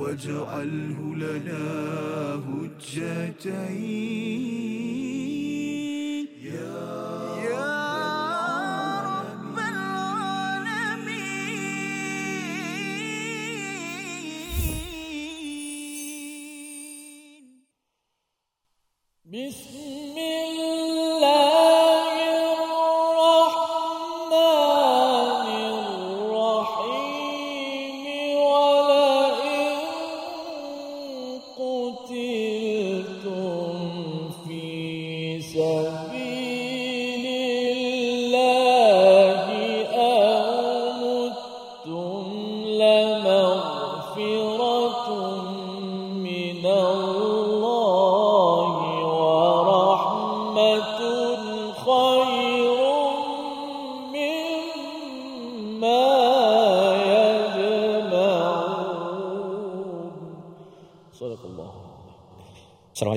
[0.00, 1.64] واجعله لنا
[2.48, 4.00] هجتين.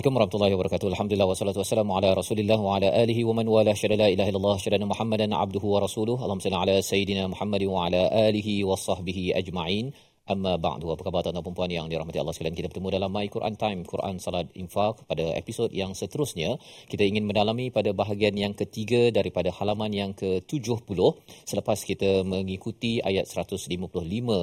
[0.03, 0.87] عليكم ورحمة الله وبركاته.
[0.87, 3.71] الحمد لله والصلاة والسلام على رسول الله وعلى آله ومن والاه.
[3.71, 6.25] أشهد لا إله إلا الله أشهد أن محمدا عبده ورسوله.
[6.25, 9.91] اللهم صل على سيدنا محمد وعلى آله وصحبه أجمعين.
[10.23, 10.87] Amma ba'du.
[10.87, 12.55] Apa khabar tuan-tuan dan puan yang dirahmati Allah sekalian?
[12.55, 16.55] Kita bertemu dalam My Quran Time, Quran Salat Infak pada episod yang seterusnya.
[16.87, 20.95] Kita ingin mendalami pada bahagian yang ketiga daripada halaman yang ke-70
[21.43, 23.67] selepas kita mengikuti ayat 155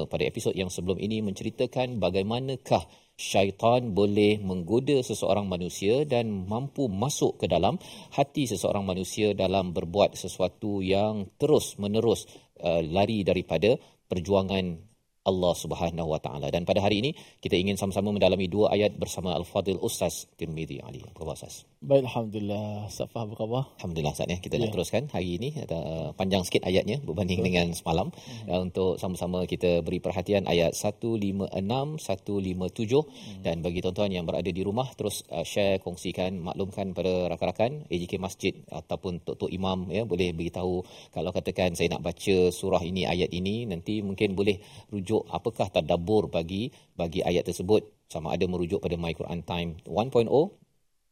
[0.05, 2.85] pada episod yang sebelum ini menceritakan bagaimanakah
[3.17, 7.81] syaitan boleh menggoda seseorang manusia dan mampu masuk ke dalam
[8.13, 12.29] hati seseorang manusia dalam berbuat sesuatu yang terus menerus
[12.61, 14.90] uh, lari daripada perjuangan
[15.21, 16.49] Allah Subhanahu Wa Taala.
[16.49, 21.05] Dan pada hari ini kita ingin sama-sama mendalami dua ayat bersama Al-Fadil Ustaz Tirmizi Ali.
[21.05, 21.63] Apa khabar Ustaz?
[21.81, 22.89] Baik, Alhamdulillah.
[22.89, 23.63] Safah apa khabar?
[23.77, 24.37] Alhamdulillah Ustaz ya.
[24.37, 24.65] Kita Ya.
[24.65, 27.47] nak teruskan hari ini uh, panjang sikit ayatnya berbanding Betul.
[27.53, 28.49] dengan semalam Hmm.
[28.49, 33.41] uh, untuk sama-sama kita beri perhatian ayat 156 157 Hmm.
[33.45, 38.13] dan bagi tuan-tuan yang berada di rumah terus uh, share kongsikan maklumkan pada rakan-rakan AJK
[38.17, 40.81] Masjid ataupun tok-tok imam ya boleh beritahu
[41.11, 46.31] kalau katakan saya nak baca surah ini ayat ini nanti mungkin boleh rujuk apakah tadabbur
[46.31, 47.83] bagi bagi ayat tersebut?
[48.07, 50.27] Sama ada merujuk pada My Quran Time 1.0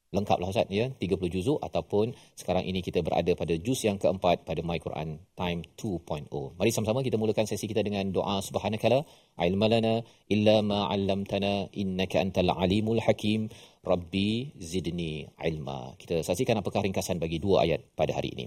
[0.09, 0.89] lengkaplah Ustaz ya.
[0.97, 5.61] 30 juzuk ataupun sekarang ini kita berada pada juz yang keempat pada My Quran Time
[5.77, 9.05] 2.0 mari sama-sama kita mulakan sesi kita dengan doa subhanakala.
[9.37, 10.01] Ilmalana
[10.33, 17.39] illa ma 'allamtana innaka antal alimul hakim rabbi zidni ilma kita saksikan apakah ringkasan bagi
[17.39, 18.45] dua ayat pada hari ini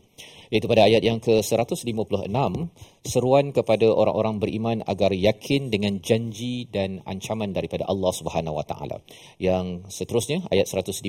[0.52, 1.88] iaitu pada ayat yang ke-156
[3.08, 9.00] seruan kepada orang-orang beriman agar yakin dengan janji dan ancaman daripada Allah Subhanahu Wa Taala.
[9.40, 11.08] Yang seterusnya ayat 157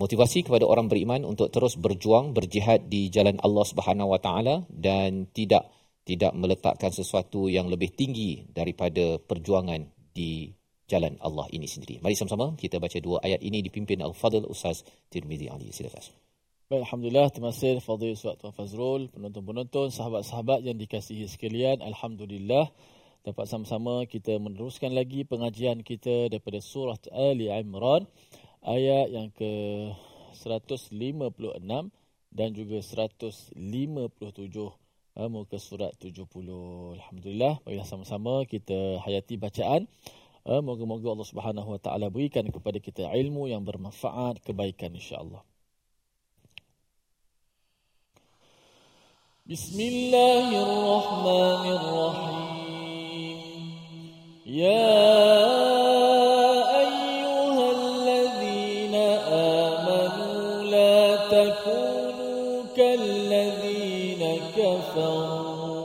[0.00, 5.28] motivasi kepada orang beriman untuk terus berjuang berjihad di jalan Allah Subhanahu Wa Taala dan
[5.30, 5.68] tidak
[6.04, 10.48] tidak meletakkan sesuatu yang lebih tinggi daripada perjuangan di
[10.90, 12.00] jalan Allah ini sendiri.
[12.04, 15.72] Mari sama-sama kita baca dua ayat ini dipimpin Al-Fadil Ustaz Tirmizi Ali.
[15.72, 16.02] Silakan.
[16.68, 17.28] Baik, Alhamdulillah.
[17.32, 21.80] Terima kasih Fadil Ustaz Tuan Fazrul, penonton-penonton, sahabat-sahabat yang dikasihi sekalian.
[21.84, 22.72] Alhamdulillah.
[23.24, 28.04] Dapat sama-sama kita meneruskan lagi pengajian kita daripada surah Ali Imran
[28.60, 29.48] ayat yang ke
[30.36, 30.92] 156
[32.34, 33.56] dan juga 157
[35.14, 36.26] uh, muka surat 70.
[37.00, 37.62] Alhamdulillah.
[37.62, 39.86] Marilah sama-sama kita hayati bacaan.
[40.44, 45.40] Uh, moga-moga Allah Subhanahu Wa Taala berikan kepada kita ilmu yang bermanfaat, kebaikan insya-Allah.
[49.48, 52.44] Bismillahirrahmanirrahim.
[54.44, 54.84] Ya
[62.76, 65.84] كالذين كفروا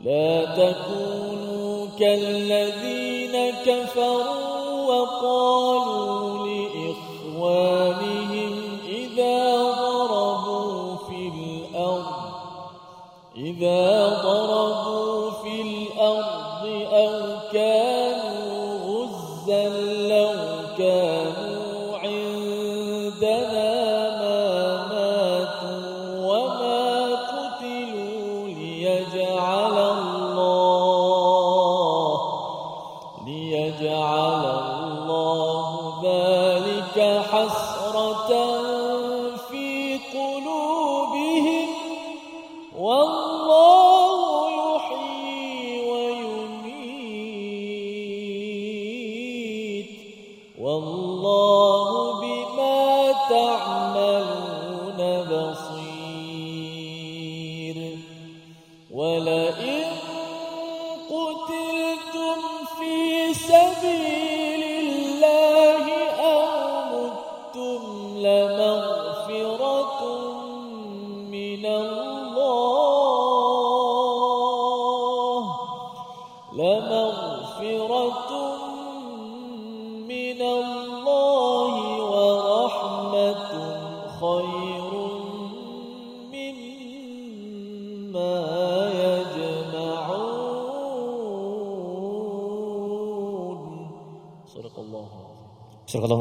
[0.00, 2.69] لا تكونوا كالذين
[33.60, 35.79] يجعل الله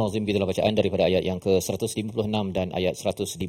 [0.09, 3.45] Al-Azim kita bacaan daripada ayat yang ke-156 dan ayat 157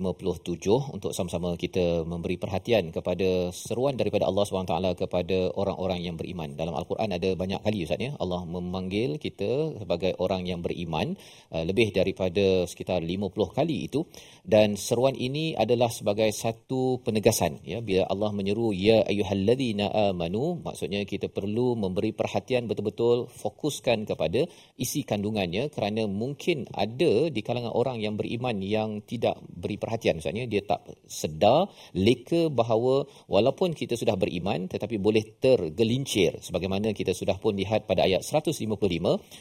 [0.92, 6.52] untuk sama-sama kita memberi perhatian kepada seruan daripada Allah SWT kepada orang-orang yang beriman.
[6.60, 8.12] Dalam Al-Quran ada banyak kali Ustaz ya.
[8.20, 11.16] Allah memanggil kita sebagai orang yang beriman
[11.48, 14.04] uh, lebih daripada sekitar 50 kali itu.
[14.44, 17.80] Dan seruan ini adalah sebagai satu penegasan ya.
[17.80, 24.44] Bila Allah menyeru ya ayyuhalladzina amanu maksudnya kita perlu memberi perhatian betul-betul fokuskan kepada
[24.76, 30.18] isi kandungannya kerana mungkin ada di kalangan orang yang beriman yang tidak beri perhatian.
[30.18, 36.38] Misalnya dia tak sedar leka bahawa walaupun kita sudah beriman tetapi boleh tergelincir.
[36.42, 38.66] Sebagaimana kita sudah pun lihat pada ayat 155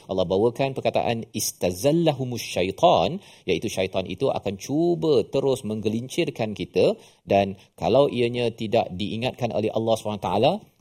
[0.09, 3.17] Allah bawakan perkataan istazallahumus syaitan
[3.49, 6.97] iaitu syaitan itu akan cuba terus menggelincirkan kita.
[7.25, 10.29] Dan kalau ianya tidak diingatkan oleh Allah SWT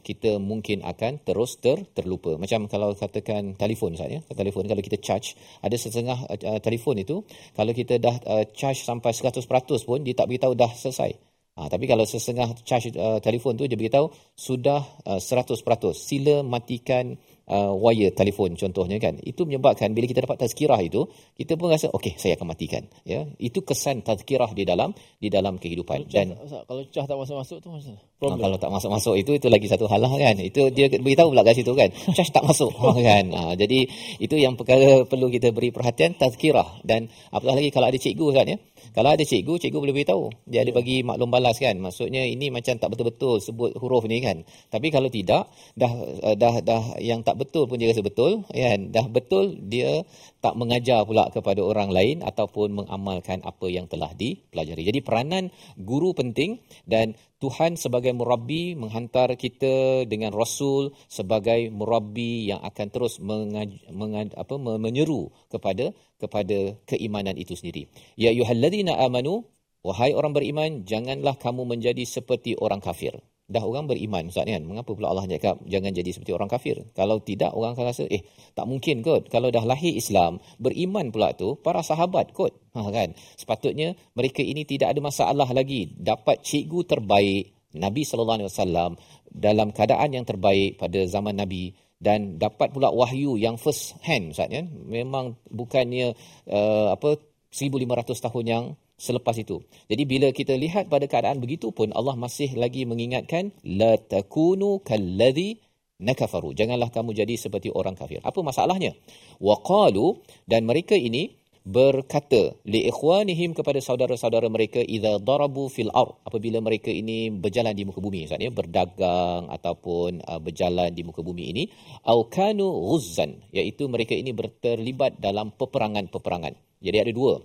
[0.03, 2.39] kita mungkin akan terus ter, terlupa.
[2.39, 7.23] Macam kalau katakan telefon misalnya, telefon kalau kita charge, ada setengah uh, telefon itu
[7.53, 9.45] kalau kita dah uh, charge sampai 100%
[9.85, 11.13] pun dia tak beritahu dah selesai.
[11.59, 15.59] Ha, tapi kalau setengah charge uh, telefon tu dia beritahu sudah uh, 100%.
[15.91, 17.19] Sila matikan
[17.49, 21.91] uh, wire telefon contohnya kan itu menyebabkan bila kita dapat tazkirah itu kita pun rasa
[21.91, 26.27] okey saya akan matikan ya itu kesan tazkirah di dalam di dalam kehidupan Kalau dan
[26.47, 27.95] cah, kalau cah tak masuk-masuk tu macam?
[27.97, 28.43] Ha, Problem.
[28.43, 30.35] kalau tak masuk-masuk itu itu lagi satu hal lah kan.
[30.43, 31.87] Itu dia beritahu pula kat situ kan.
[32.17, 32.75] Charge tak masuk
[33.09, 33.25] kan.
[33.31, 33.87] Ha, jadi
[34.19, 38.47] itu yang perkara perlu kita beri perhatian tazkirah dan apatah lagi kalau ada cikgu kan
[38.51, 38.59] ya.
[38.97, 40.31] Kalau ada cikgu, cikgu boleh beritahu.
[40.49, 41.77] Dia ada bagi maklum balas kan.
[41.77, 44.45] Maksudnya ini macam tak betul-betul sebut huruf ni kan.
[44.73, 45.93] Tapi kalau tidak, dah
[46.37, 48.79] dah dah yang tak betul pun dia rasa betul kan.
[48.93, 50.03] Dah betul dia
[50.39, 54.87] tak mengajar pula kepada orang lain ataupun mengamalkan apa yang telah dipelajari.
[54.87, 62.63] Jadi peranan guru penting dan Tuhan sebagai murabbi menghantar kita dengan rasul sebagai murabbi yang
[62.63, 67.87] akan terus mengaj, mengaj, apa menyeru kepada kepada keimanan itu sendiri.
[68.19, 69.47] Ya ayyuhalladzina amanu
[69.87, 73.19] wahai orang beriman janganlah kamu menjadi seperti orang kafir.
[73.49, 74.61] Dah orang beriman Ustaz kan.
[74.61, 76.85] Mengapa pula Allah cakap jangan jadi seperti orang kafir?
[76.93, 78.21] Kalau tidak orang akan rasa eh
[78.53, 79.33] tak mungkin kot.
[79.33, 82.53] Kalau dah lahir Islam, beriman pula tu para sahabat kot.
[82.77, 83.17] Ha kan.
[83.41, 88.91] Sepatutnya mereka ini tidak ada masalah lagi dapat cikgu terbaik Nabi sallallahu alaihi wasallam
[89.33, 94.53] dalam keadaan yang terbaik pada zaman Nabi dan dapat pula wahyu yang first hand Ustaz
[94.53, 94.69] kan.
[94.93, 96.13] Memang bukannya
[96.53, 97.17] uh, apa
[97.49, 98.65] 1500 tahun yang
[98.99, 99.63] selepas itu.
[99.87, 105.63] Jadi bila kita lihat pada keadaan begitu pun Allah masih lagi mengingatkan la takunu kalladhi
[106.03, 106.53] nakafaru.
[106.53, 108.19] Janganlah kamu jadi seperti orang kafir.
[108.27, 108.99] Apa masalahnya?
[109.39, 110.19] Waqalu
[110.51, 116.89] dan mereka ini berkata li ikhwanihim kepada saudara-saudara mereka idza darabu fil ard apabila mereka
[116.89, 121.69] ini berjalan di muka bumi maksudnya berdagang ataupun uh, berjalan di muka bumi ini
[122.09, 126.57] au kanu ghuzzan iaitu mereka ini berterlibat dalam peperangan-peperangan.
[126.81, 127.37] Jadi ada dua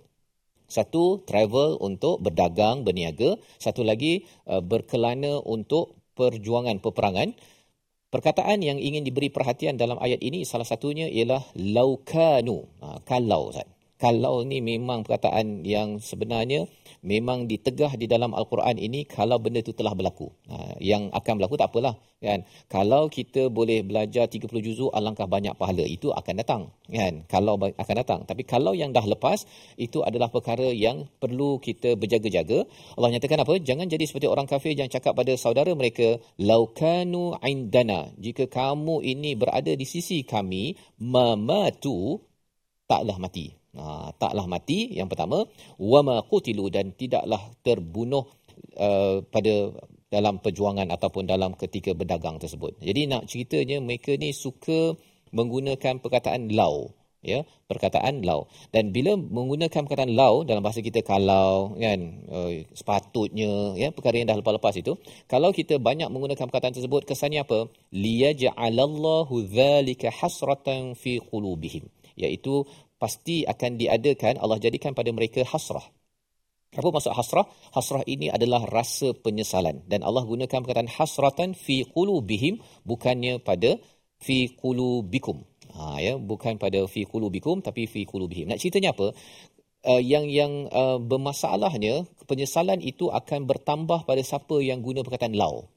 [0.73, 7.37] satu travel untuk berdagang, berniaga, satu lagi uh, berkelana untuk perjuangan peperangan.
[8.09, 12.61] Perkataan yang ingin diberi perhatian dalam ayat ini salah satunya ialah laukanu.
[12.77, 13.72] Ha, kalau Ustaz.
[14.03, 16.67] Kalau ni memang perkataan yang sebenarnya
[17.07, 20.27] memang ditegah di dalam al-Quran ini kalau benda itu telah berlaku.
[20.51, 22.43] Ha, yang akan berlaku tak apalah kan.
[22.67, 27.23] Kalau kita boleh belajar 30 juzuk alangkah banyak pahala itu akan datang kan.
[27.31, 28.19] Kalau akan datang.
[28.27, 29.47] Tapi kalau yang dah lepas
[29.79, 32.67] itu adalah perkara yang perlu kita berjaga-jaga.
[32.99, 33.55] Allah nyatakan apa?
[33.63, 38.11] Jangan jadi seperti orang kafir yang cakap pada saudara mereka laukanu indana.
[38.19, 42.19] Jika kamu ini berada di sisi kami mamatu
[42.83, 43.62] taklah mati.
[43.73, 45.49] Ha, taklah mati yang pertama.
[45.81, 48.29] Wama qutilu dan tidaklah terbunuh
[48.77, 49.73] uh, pada
[50.13, 52.77] dalam perjuangan ataupun dalam ketika berdagang tersebut.
[52.77, 54.93] Jadi nak ceritanya mereka ni suka
[55.33, 58.45] menggunakan perkataan lau ya perkataan lau.
[58.69, 61.99] Dan bila menggunakan perkataan lau dalam bahasa kita kalau kan
[62.29, 67.47] uh, sepatutnya ya perkara yang dah lepas-lepas itu kalau kita banyak menggunakan perkataan tersebut kesannya
[67.47, 67.71] apa?
[67.95, 71.87] Liyaj'alallahu dzalika hasratan fi qulubihim.
[72.13, 72.69] Iaitu
[73.03, 75.83] pasti akan diadakan Allah jadikan pada mereka hasrah.
[76.79, 77.45] Apa maksud hasrah?
[77.75, 83.75] Hasrah ini adalah rasa penyesalan dan Allah gunakan perkataan hasratan fi qulubihim bukannya pada
[84.23, 85.43] fi qulubikum.
[85.75, 88.49] Ha ya, bukan pada fi qulubikum tapi fi qulubihim.
[88.49, 89.11] Nak ceritanya apa?
[89.83, 95.67] Uh, yang yang uh, bermasalahnya penyesalan itu akan bertambah pada siapa yang guna perkataan lau.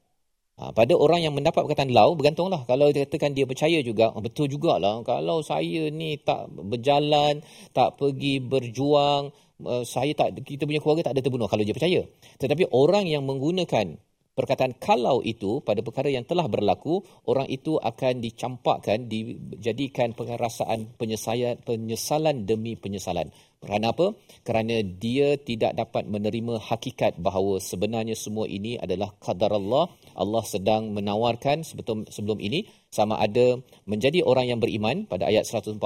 [0.57, 2.65] Ha, pada orang yang mendapat perkataan lau, bergantunglah.
[2.65, 5.05] Kalau dia katakan dia percaya juga, oh, betul jugalah.
[5.05, 7.45] Kalau saya ni tak berjalan,
[7.77, 12.09] tak pergi berjuang, uh, saya tak kita punya keluarga tak ada terbunuh kalau dia percaya.
[12.41, 14.01] Tetapi orang yang menggunakan
[14.37, 21.57] perkataan kalau itu pada perkara yang telah berlaku orang itu akan dicampakkan dijadikan perasaan penyesalan
[21.65, 23.33] penyesalan demi penyesalan
[23.67, 24.15] kerana apa
[24.47, 30.95] kerana dia tidak dapat menerima hakikat bahawa sebenarnya semua ini adalah qadar Allah Allah sedang
[30.95, 33.59] menawarkan sebelum sebelum ini sama ada
[33.91, 35.83] menjadi orang yang beriman pada ayat 140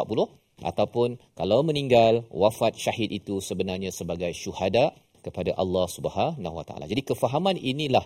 [0.61, 4.93] ataupun kalau meninggal wafat syahid itu sebenarnya sebagai syuhada
[5.25, 6.85] kepada Allah Subhanahu Wa Taala.
[6.85, 8.05] Jadi kefahaman inilah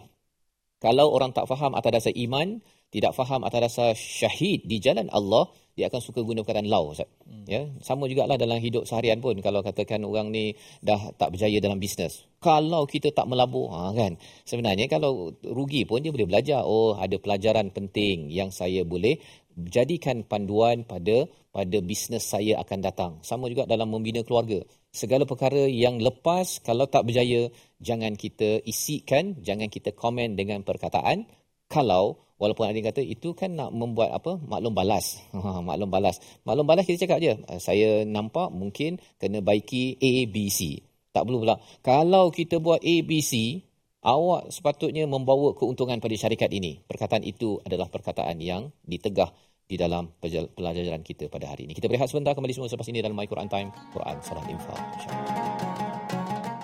[0.82, 2.60] kalau orang tak faham atas dasar iman,
[2.94, 7.10] tidak faham atas dasar syahid di jalan Allah, dia akan suka guna perkataan lau Ustaz.
[7.26, 7.42] Hmm.
[7.50, 11.82] Ya, sama jugalah dalam hidup seharian pun kalau katakan orang ni dah tak berjaya dalam
[11.82, 12.22] bisnes.
[12.38, 14.14] Kalau kita tak melabur, ha, kan.
[14.46, 19.18] Sebenarnya kalau rugi pun dia boleh belajar, oh ada pelajaran penting yang saya boleh
[19.58, 23.12] jadikan panduan pada pada bisnes saya akan datang.
[23.26, 24.62] Sama juga dalam membina keluarga
[24.94, 27.50] segala perkara yang lepas kalau tak berjaya
[27.82, 31.26] jangan kita isikan jangan kita komen dengan perkataan
[31.74, 34.38] kalau walaupun ada yang kata itu kan nak membuat apa?
[34.38, 35.18] Maklum balas.
[35.34, 36.22] Ha, maklum balas.
[36.46, 37.34] Maklum balas kita cakap je.
[37.50, 40.86] Ah, saya nampak mungkin kena baiki A B C.
[41.10, 41.58] Tak perlu pula.
[41.82, 43.58] Kalau kita buat A B C
[44.06, 46.78] awak sepatutnya membawa keuntungan pada syarikat ini.
[46.86, 51.72] Perkataan itu adalah perkataan yang ditegah di dalam pelajaran kita pada hari ini.
[51.72, 54.78] Kita berehat sebentar kembali semua selepas ini dalam My Quran Time, Quran Salat Infal.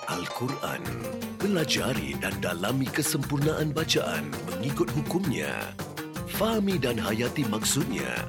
[0.04, 0.84] Al-Quran.
[1.40, 5.72] Pelajari dan dalami kesempurnaan bacaan mengikut hukumnya.
[6.36, 8.28] Fahami dan hayati maksudnya.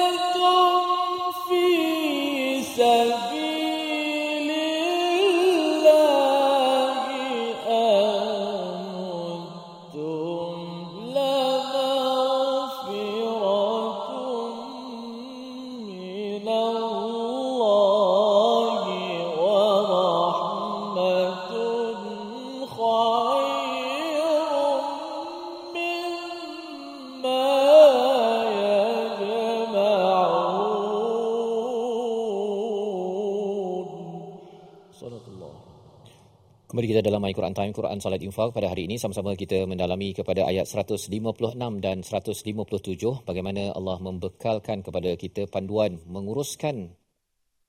[37.31, 41.15] Dalam Al-Quran Time, Quran Salat Infak pada hari ini sama-sama kita mendalami kepada ayat 156
[41.79, 42.43] dan 157
[43.23, 46.91] bagaimana Allah membekalkan kepada kita panduan menguruskan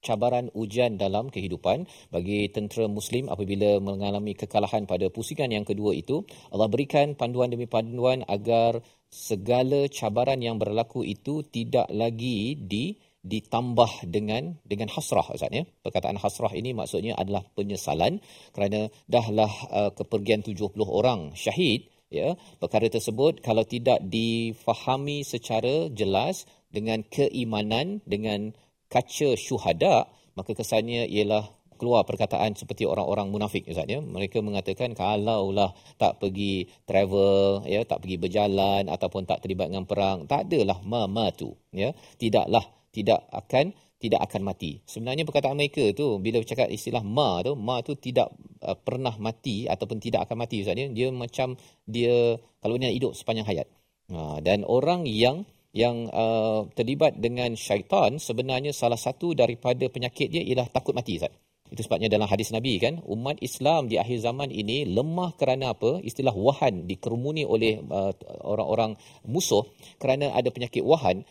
[0.03, 1.87] cabaran ujian dalam kehidupan.
[2.11, 7.71] Bagi tentera muslim apabila mengalami kekalahan pada pusingan yang kedua itu Allah berikan panduan demi
[7.71, 8.83] panduan agar
[9.15, 15.63] segala cabaran yang berlaku itu tidak lagi di ditambah dengan dengan hasrah Ustaz ya.
[15.87, 18.19] Perkataan hasrah ini maksudnya adalah penyesalan
[18.51, 22.35] kerana dahlah uh, kepergian 70 orang syahid ya.
[22.59, 28.59] Perkara tersebut kalau tidak difahami secara jelas dengan keimanan dengan
[28.91, 31.47] kaca syuhada maka kesannya ialah
[31.83, 33.99] keluar perkataan seperti orang-orang munafik Ustaz ya.
[33.99, 40.31] Mereka mengatakan kalaulah tak pergi travel ya, tak pergi berjalan ataupun tak terlibat dengan perang,
[40.31, 41.91] tak adalah mamatu ya.
[42.23, 43.73] Tidaklah tidak akan
[44.03, 44.83] tidak akan mati.
[44.83, 49.71] Sebenarnya perkataan mereka tu bila bercakap istilah ma tu, ma tu tidak uh, pernah mati
[49.71, 50.91] ataupun tidak akan mati Ustaz dia.
[50.91, 51.55] Dia macam
[51.87, 53.71] dia kalau dia hidup sepanjang hayat.
[54.11, 60.43] Ha, dan orang yang yang uh, terlibat dengan syaitan sebenarnya salah satu daripada penyakit dia
[60.43, 61.33] ialah takut mati Ustaz.
[61.73, 66.05] Itu sebabnya dalam hadis Nabi kan, umat Islam di akhir zaman ini lemah kerana apa?
[66.05, 68.13] Istilah wahan dikerumuni oleh uh,
[68.45, 69.65] orang-orang musuh
[69.97, 71.25] kerana ada penyakit wahan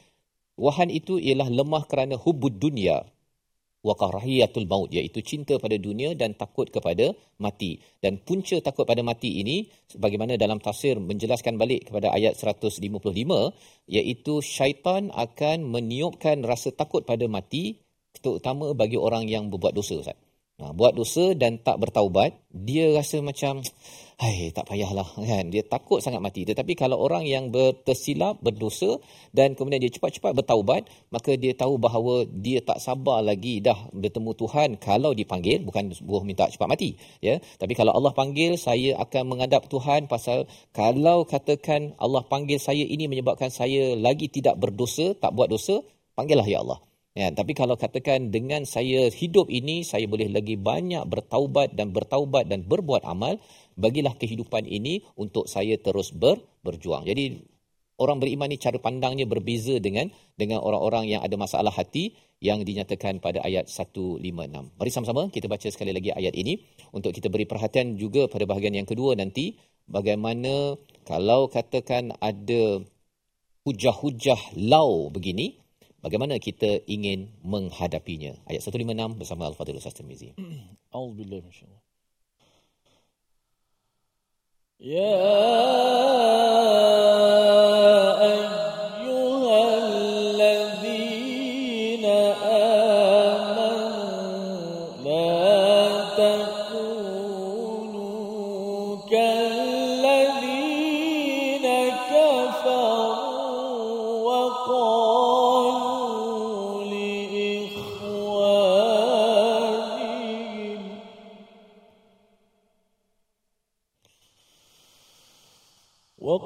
[0.62, 3.02] Wahan itu ialah lemah kerana hubud dunia
[3.82, 9.02] wa karahiyatul maut iaitu cinta pada dunia dan takut kepada mati dan punca takut pada
[9.02, 12.78] mati ini sebagaimana dalam tafsir menjelaskan balik kepada ayat 155
[13.90, 17.82] iaitu syaitan akan meniupkan rasa takut pada mati
[18.22, 20.20] terutama bagi orang yang berbuat dosa Ustaz.
[20.62, 23.66] Nah, buat dosa dan tak bertaubat, dia rasa macam
[24.22, 25.50] hai tak payahlah kan.
[25.50, 26.46] Dia takut sangat mati.
[26.46, 27.50] Tetapi kalau orang yang
[27.82, 29.02] tersilap berdosa
[29.34, 34.32] dan kemudian dia cepat-cepat bertaubat maka dia tahu bahawa dia tak sabar lagi dah bertemu
[34.38, 37.42] Tuhan kalau dipanggil bukan buah minta cepat mati ya.
[37.58, 43.10] Tapi kalau Allah panggil saya akan menghadap Tuhan pasal kalau katakan Allah panggil saya ini
[43.10, 45.82] menyebabkan saya lagi tidak berdosa tak buat dosa
[46.14, 46.80] panggillah ya Allah.
[47.12, 52.48] Ya, tapi kalau katakan dengan saya hidup ini saya boleh lagi banyak bertaubat dan bertaubat
[52.48, 53.36] dan berbuat amal,
[53.76, 57.08] bagilah kehidupan ini untuk saya terus ber, berjuang.
[57.08, 57.42] Jadi
[58.02, 63.22] orang beriman ni cara pandangnya berbeza dengan dengan orang-orang yang ada masalah hati yang dinyatakan
[63.22, 64.26] pada ayat 156.
[64.74, 66.58] Mari sama-sama kita baca sekali lagi ayat ini
[66.90, 70.74] untuk kita beri perhatian juga pada bahagian yang kedua nanti bagaimana
[71.06, 72.82] kalau katakan ada
[73.62, 75.62] hujah-hujah lau begini
[76.02, 78.34] bagaimana kita ingin menghadapinya.
[78.50, 80.34] Ayat 156 bersama Al-Fadhil Ustaz Tirmizi.
[80.98, 81.91] Auzubillahi minasyaitanir
[84.82, 85.22] يا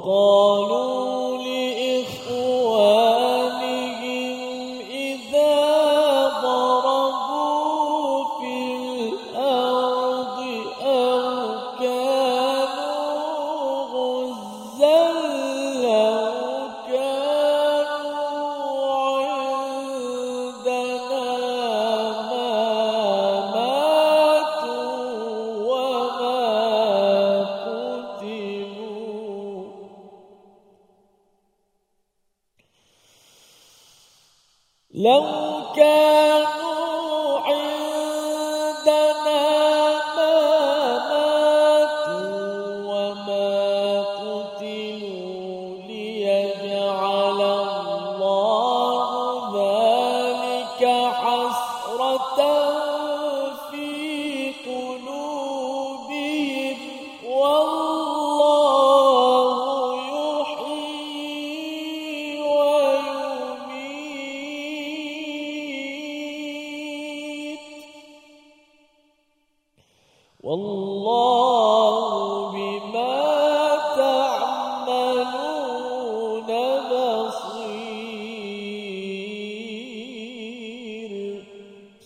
[0.05, 0.34] وقال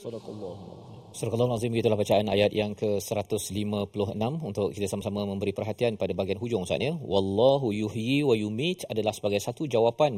[0.02, 3.50] Ya Surah Al-Azim itulah bacaan ayat yang ke-156
[4.46, 6.94] untuk kita sama-sama memberi perhatian pada bahagian hujung Ustaz ya.
[7.02, 10.14] Wallahu yuhyi wa yumit adalah sebagai satu jawapan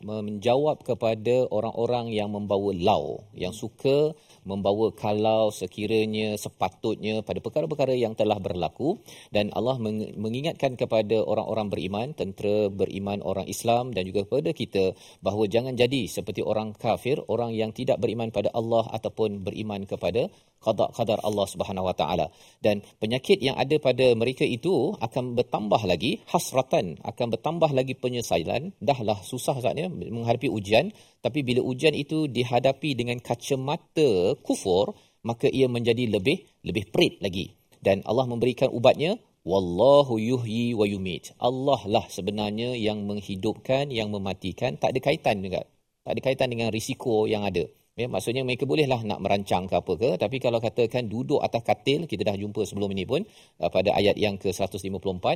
[0.00, 4.16] menjawab kepada orang-orang yang membawa lau, yang suka
[4.48, 8.96] membawa kalau sekiranya sepatutnya pada perkara-perkara yang telah berlaku
[9.28, 9.76] dan Allah
[10.16, 16.08] mengingatkan kepada orang-orang beriman, tentera beriman orang Islam dan juga kepada kita bahawa jangan jadi
[16.08, 20.29] seperti orang kafir, orang yang tidak beriman pada Allah ataupun beriman kepada
[20.60, 22.26] qada qadar Allah Subhanahu Wa Taala.
[22.60, 28.76] Dan penyakit yang ada pada mereka itu akan bertambah lagi hasratan akan bertambah lagi penyesalan
[28.78, 30.92] dahlah susah saatnya menghadapi ujian.
[31.24, 34.92] Tapi bila ujian itu dihadapi dengan kacamata kufur
[35.24, 37.56] maka ia menjadi lebih lebih perit lagi.
[37.80, 39.16] Dan Allah memberikan ubatnya
[39.48, 41.32] wallahu yuhyi wa yumit.
[41.40, 44.76] Allah lah sebenarnya yang menghidupkan yang mematikan.
[44.76, 45.64] Tak ada kaitan juga.
[46.04, 47.64] Tak ada kaitan dengan risiko yang ada
[48.00, 50.10] Ya, maksudnya mereka bolehlah nak merancang ke apa ke.
[50.16, 53.20] Tapi kalau katakan duduk atas katil, kita dah jumpa sebelum ini pun
[53.60, 55.26] uh, pada ayat yang ke-154.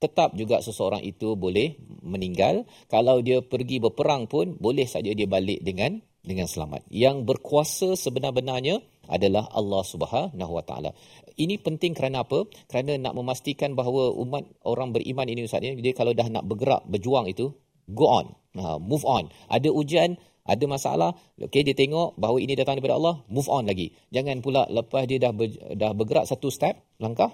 [0.00, 2.68] Tetap juga seseorang itu boleh meninggal.
[2.92, 6.84] Kalau dia pergi berperang pun, boleh saja dia balik dengan dengan selamat.
[6.92, 10.92] Yang berkuasa sebenar-benarnya adalah Allah Subhanahu Wa Taala.
[11.40, 12.44] Ini penting kerana apa?
[12.68, 16.84] Kerana nak memastikan bahawa umat orang beriman ini Ustaz ya, dia kalau dah nak bergerak,
[16.84, 17.56] berjuang itu,
[17.88, 19.32] go on, uh, move on.
[19.48, 23.94] Ada ujian, ada masalah okey dia tengok bahawa ini datang daripada Allah move on lagi.
[24.10, 25.46] Jangan pula lepas dia dah ber,
[25.78, 27.30] dah bergerak satu step langkah.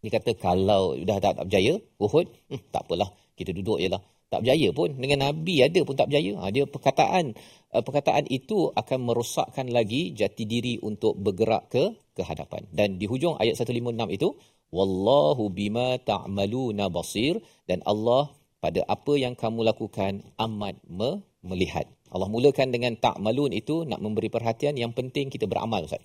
[0.00, 4.00] Dia kata kalau dah tak, tak berjaya Uhud hmm, tak apalah kita duduk jelah
[4.30, 6.38] tak berjaya pun dengan nabi ada pun tak berjaya.
[6.38, 7.34] Ha, dia perkataan
[7.74, 12.62] uh, perkataan itu akan merosakkan lagi jati diri untuk bergerak ke ke hadapan.
[12.70, 14.30] Dan di hujung ayat 156 itu
[14.70, 18.30] wallahu bima ta'maluna basir dan Allah
[18.62, 24.02] pada apa yang kamu lakukan amat me- melihat Allah mulakan dengan tak malun itu nak
[24.02, 26.02] memberi perhatian yang penting kita beramal Ustaz.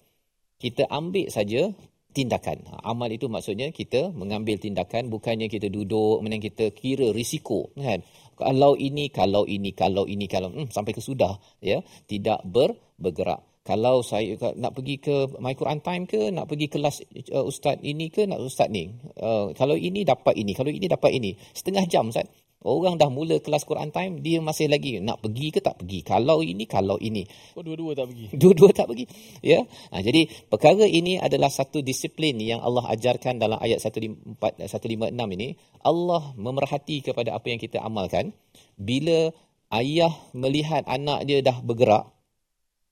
[0.61, 1.73] Kita ambil saja
[2.15, 2.63] tindakan.
[2.71, 7.99] Ha, amal itu maksudnya kita mengambil tindakan bukannya kita duduk kemudian kita kira risiko kan.
[8.35, 13.43] Kalau ini, kalau ini, kalau ini, kalau hmm, sampai ke sudah ya, tidak ber, bergerak.
[13.65, 17.01] Kalau saya nak pergi ke My Quran Time ke, nak pergi kelas
[17.33, 18.91] uh, ustaz ini ke, nak ustaz ni.
[19.17, 21.33] Uh, kalau ini dapat ini, kalau ini dapat ini.
[21.55, 22.27] Setengah jam ustaz.
[22.65, 26.01] Orang dah mula kelas Quran time, dia masih lagi nak pergi ke tak pergi.
[26.01, 27.21] Kalau ini, kalau ini.
[27.53, 28.25] Oh, dua-dua tak pergi.
[28.41, 29.05] Dua-dua tak pergi.
[29.45, 29.61] Ya.
[29.93, 35.53] Ha, jadi perkara ini adalah satu disiplin yang Allah ajarkan dalam ayat 154 156 ini.
[35.85, 38.33] Allah memerhati kepada apa yang kita amalkan.
[38.73, 39.29] Bila
[39.77, 42.09] ayah melihat anak dia dah bergerak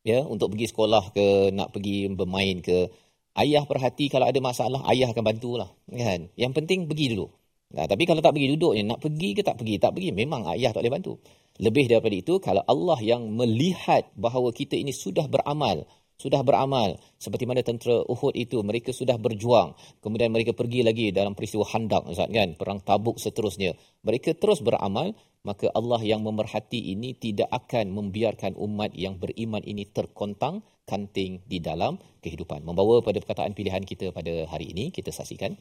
[0.06, 2.94] ya untuk pergi sekolah ke, nak pergi bermain ke,
[3.40, 6.30] ayah perhati kalau ada masalah, ayah akan bantulah, kan?
[6.38, 7.28] Yang penting pergi dulu.
[7.74, 9.82] Nah, tapi kalau tak pergi duduk nak pergi ke tak pergi?
[9.82, 11.14] Tak pergi, memang ayah tak boleh bantu.
[11.58, 15.90] Lebih daripada itu, kalau Allah yang melihat bahawa kita ini sudah beramal,
[16.22, 19.74] sudah beramal, seperti mana tentera Uhud itu, mereka sudah berjuang,
[20.06, 22.54] kemudian mereka pergi lagi dalam peristiwa handak, Ustaz, kan?
[22.54, 23.74] perang tabuk seterusnya.
[24.06, 29.90] Mereka terus beramal, maka Allah yang memerhati ini tidak akan membiarkan umat yang beriman ini
[29.90, 32.64] terkontang kanting di dalam kehidupan.
[32.64, 35.58] Membawa pada perkataan pilihan kita pada hari ini, kita saksikan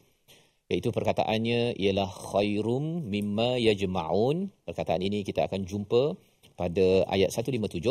[0.71, 4.51] iaitu perkataannya ialah khairum mimma yajma'un.
[4.67, 6.15] Perkataan ini kita akan jumpa
[6.55, 7.81] pada ayat 157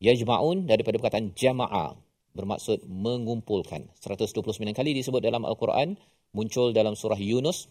[0.00, 1.98] yajma'un daripada perkataan jama'a.
[2.32, 3.92] Bermaksud mengumpulkan.
[4.00, 6.00] 129 kali disebut dalam al-Quran.
[6.32, 7.68] Muncul dalam surah Yunus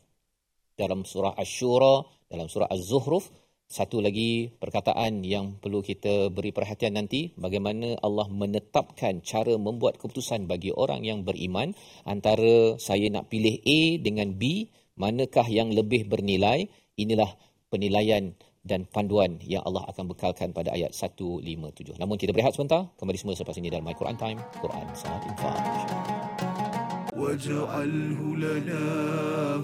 [0.82, 3.30] dalam surah Asy-Syura dalam surah Az-Zuhruf
[3.71, 10.47] satu lagi perkataan yang perlu kita beri perhatian nanti bagaimana Allah menetapkan cara membuat keputusan
[10.47, 11.75] bagi orang yang beriman
[12.07, 17.35] antara saya nak pilih A dengan B manakah yang lebih bernilai inilah
[17.67, 23.19] penilaian dan panduan yang Allah akan bekalkan pada ayat 157 namun kita berehat sebentar kembali
[23.19, 25.59] semula selepas ini dalam My Quran Time Quran Salat Infaq
[27.17, 28.85] واجعله لنا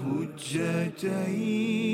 [0.01, 1.93] هجتين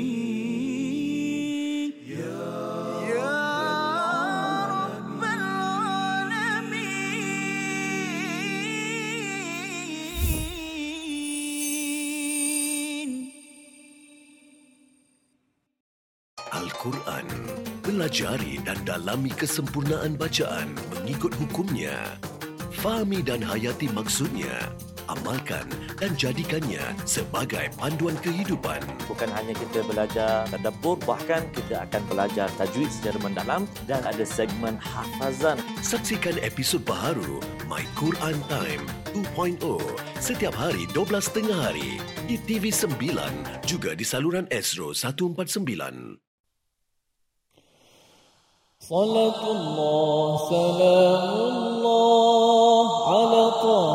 [16.55, 17.27] Al-Quran.
[17.83, 22.15] Pelajari dan dalami kesempurnaan bacaan mengikut hukumnya.
[22.79, 24.71] Fahami dan hayati maksudnya
[25.10, 25.66] Amalkan
[25.98, 28.78] dan jadikannya sebagai panduan kehidupan.
[29.10, 34.78] Bukan hanya kita belajar tadabbur, bahkan kita akan belajar tajwid secara mendalam dan ada segmen
[34.78, 35.58] hafazan.
[35.82, 38.84] Saksikan episod baharu My Quran Time
[39.34, 39.58] 2.0
[40.22, 41.98] setiap hari 12.30 hari
[42.30, 42.94] di TV9
[43.66, 46.30] juga di saluran Astro 149.
[48.80, 53.93] صلاة الله سلام الله على طه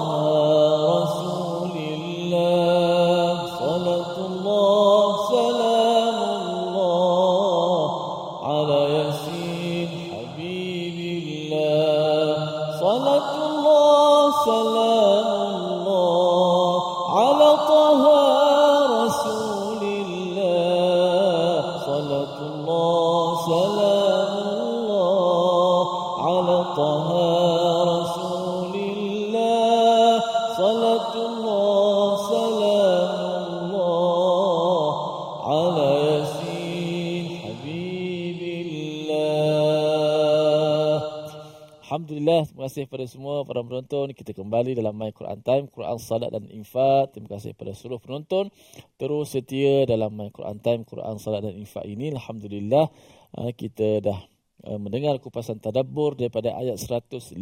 [42.60, 44.12] terima kasih kepada semua para penonton.
[44.12, 47.16] Kita kembali dalam My Quran Time, Quran Salat dan Infak.
[47.16, 48.52] Terima kasih kepada seluruh penonton.
[49.00, 52.12] Terus setia dalam My Quran Time, Quran Salat dan Infak ini.
[52.12, 52.92] Alhamdulillah,
[53.40, 54.20] ah, kita dah
[54.68, 57.32] ah, mendengar kupasan tadabbur daripada ayat 156.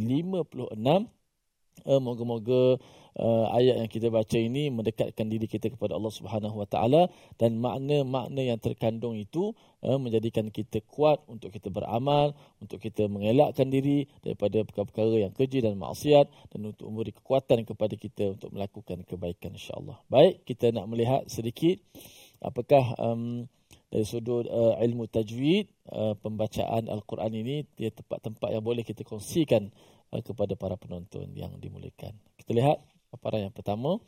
[1.87, 2.79] Uh, moga-moga
[3.19, 7.03] uh, ayat yang kita baca ini mendekatkan diri kita kepada Allah Subhanahu Wa Taala
[7.37, 13.69] dan makna-makna yang terkandung itu uh, menjadikan kita kuat untuk kita beramal, untuk kita mengelakkan
[13.69, 19.03] diri daripada perkara-perkara yang keji dan maksiat dan untuk memberi kekuatan kepada kita untuk melakukan
[19.05, 19.99] kebaikan insya-Allah.
[20.07, 21.79] Baik, kita nak melihat sedikit
[22.38, 23.51] apakah um,
[23.88, 29.73] dari sudut uh, ilmu tajwid uh, pembacaan al-Quran ini dia tempat-tempat yang boleh kita kongsikan
[30.11, 32.16] kepada para penonton yang dimuliakan.
[32.40, 32.81] Kita lihat
[33.12, 34.01] paparan yang pertama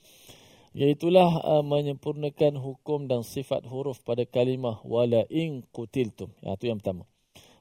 [0.71, 6.31] iaitulah uh, menyempurnakan hukum dan sifat huruf pada kalimah wala in qutiltum.
[6.43, 7.11] Ya, itu yang pertama.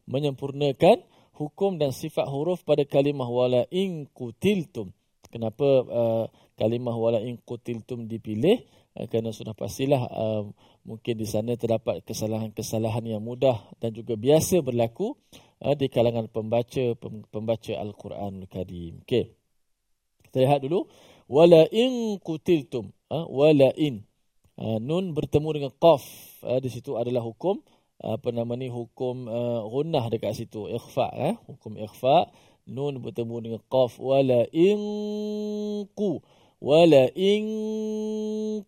[0.06, 4.94] Menyempurnakan hukum dan sifat huruf pada kalimah wala in qutiltum.
[5.30, 6.26] Kenapa uh,
[6.58, 8.62] kalimah wala in qutiltum dipilih?
[8.94, 10.46] Uh, kerana sudah pastilah uh,
[10.88, 15.16] mungkin di sana terdapat kesalahan-kesalahan yang mudah dan juga biasa berlaku
[15.64, 16.96] uh, di kalangan pembaca
[17.32, 19.04] pembaca Al-Quran Al-Karim.
[19.04, 19.36] Okey.
[20.30, 20.86] Kita lihat dulu
[21.30, 23.26] wala in qutiltum ha?
[23.30, 24.02] wala in
[24.58, 26.02] ha, nun bertemu dengan qaf
[26.42, 27.62] ha, di situ adalah hukum
[28.00, 32.32] apa nama ni hukum uh, gunnah dekat situ ikhfa eh hukum ikhfa
[32.66, 34.80] nun bertemu dengan qaf wala in
[35.94, 36.24] qu
[36.64, 37.46] wala in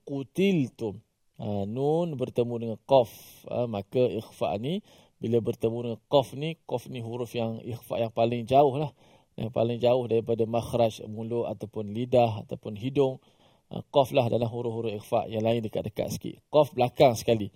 [0.04, 1.00] qutiltum
[1.42, 3.10] ha, nun bertemu dengan qaf
[3.50, 4.86] ha, maka ikhfa ni
[5.22, 8.94] bila bertemu dengan qaf ni qaf ni huruf yang ikhfa yang paling jauh lah.
[9.40, 13.22] Yang paling jauh daripada makhraj mulut ataupun lidah ataupun hidung.
[13.70, 16.36] Ha, qaf lah dalam huruf-huruf ikhfa yang lain dekat-dekat sikit.
[16.50, 17.54] Qaf belakang sekali.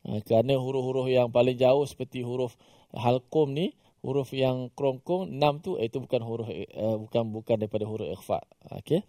[0.00, 2.56] Kerana huruf-huruf yang paling jauh seperti huruf
[2.96, 8.08] halqum ni huruf yang krongkong enam tu itu bukan huruf uh, bukan bukan daripada huruf
[8.08, 8.40] ikhfa.
[8.80, 9.04] Okey?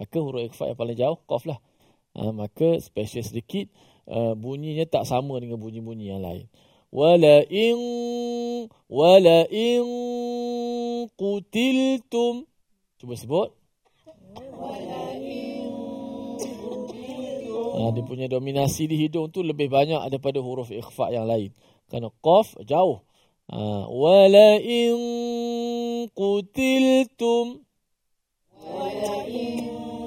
[0.00, 1.60] Maka huruf ikhfa yang paling jauh qaf lah
[2.16, 3.70] ha, maka special sedikit
[4.10, 6.46] uh, bunyinya tak sama dengan bunyi-bunyi yang lain.
[6.90, 7.78] Wala in
[8.90, 9.82] wala in
[11.14, 12.46] qutiltum.
[12.98, 13.48] Cuba sebut.
[14.34, 15.50] Wala in
[17.80, 21.54] ha, dia punya dominasi di hidung tu lebih banyak daripada huruf ikhfa yang lain.
[21.88, 23.02] Kerana qaf jauh.
[23.50, 24.94] Ha, wala in
[26.12, 27.64] qutiltum.
[28.60, 29.99] wala in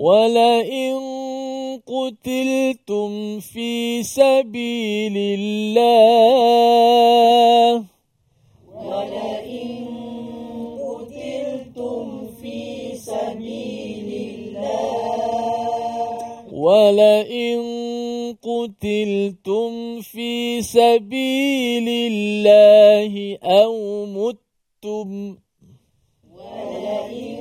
[0.00, 0.94] ولئن
[1.86, 5.84] قتلتم في سبيل الله.
[8.74, 9.86] ولئن
[10.80, 12.58] قتلتم في
[12.96, 14.80] سبيل الله.
[16.52, 17.60] ولئن
[18.42, 25.36] قتلتم في سبيل الله أو متم.
[26.36, 27.39] ولئن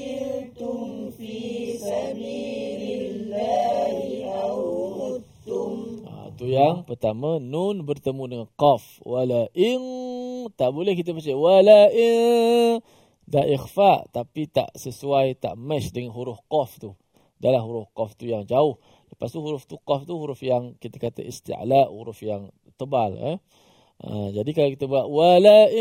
[0.00, 1.36] قتلتم في
[1.76, 3.98] سبيل الله
[4.32, 4.58] أو
[4.98, 5.74] متم
[6.36, 9.80] Itu yang pertama nun bertemu dengan qaf wala in
[10.52, 12.84] tak boleh kita baca wala in
[13.24, 16.92] dah ikhfa tapi tak sesuai tak match dengan huruf qaf tu
[17.40, 18.76] dalam huruf qaf tu yang jauh
[19.16, 23.38] Lepas tu huruf tu qaf tu huruf yang kita kata isti'la, huruf yang tebal eh.
[23.96, 25.72] Ha, jadi kalau kita buat wala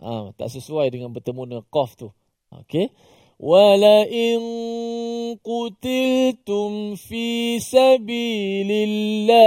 [0.00, 2.08] ha, tak sesuai dengan bertemu dengan qaf tu.
[2.51, 2.91] Okey.
[3.39, 4.43] Wala in
[5.41, 9.41] qutiltum fi sabilillah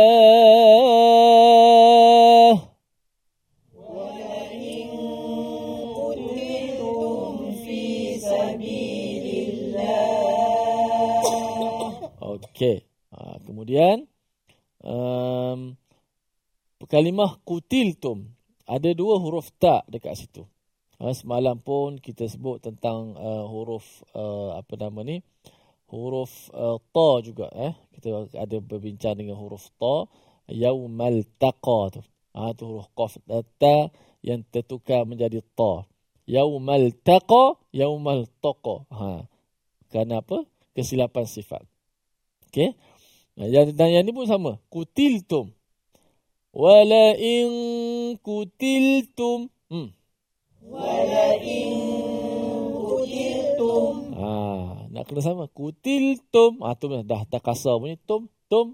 [12.25, 12.83] Okey.
[13.15, 14.09] Ha, kemudian
[14.83, 15.77] um,
[16.89, 18.27] kalimah kutiltum
[18.65, 20.49] ada dua huruf ta dekat situ.
[21.05, 25.21] Ha, semalam pun kita sebut tentang uh, huruf uh, apa nama ni?
[25.93, 27.77] Huruf uh, ta juga eh.
[27.93, 30.09] Kita ada berbincang dengan huruf ta
[30.49, 32.01] yaumal taqa tu.
[32.33, 33.21] Ha, tu huruf qaf
[33.61, 33.93] ta
[34.25, 35.85] yang tertukar menjadi ta.
[36.25, 38.89] Yaumal taqa yaumal taqa.
[38.89, 39.29] Ha.
[39.93, 40.49] Kenapa?
[40.73, 41.69] Kesilapan sifat.
[42.49, 42.73] Okey.
[43.37, 44.57] Dan, dan yang ni pun sama.
[44.73, 45.53] Kutiltum.
[46.49, 49.53] Wala in kutiltum.
[49.69, 49.93] Hmm.
[50.65, 51.73] Wala in
[52.73, 54.17] kutiltum.
[54.17, 54.33] Ha,
[54.89, 55.45] nak kena sama.
[55.53, 56.65] Kutiltum.
[56.65, 58.01] Ah ha, tu dah dah kasar punya.
[58.09, 58.73] Tum, tum,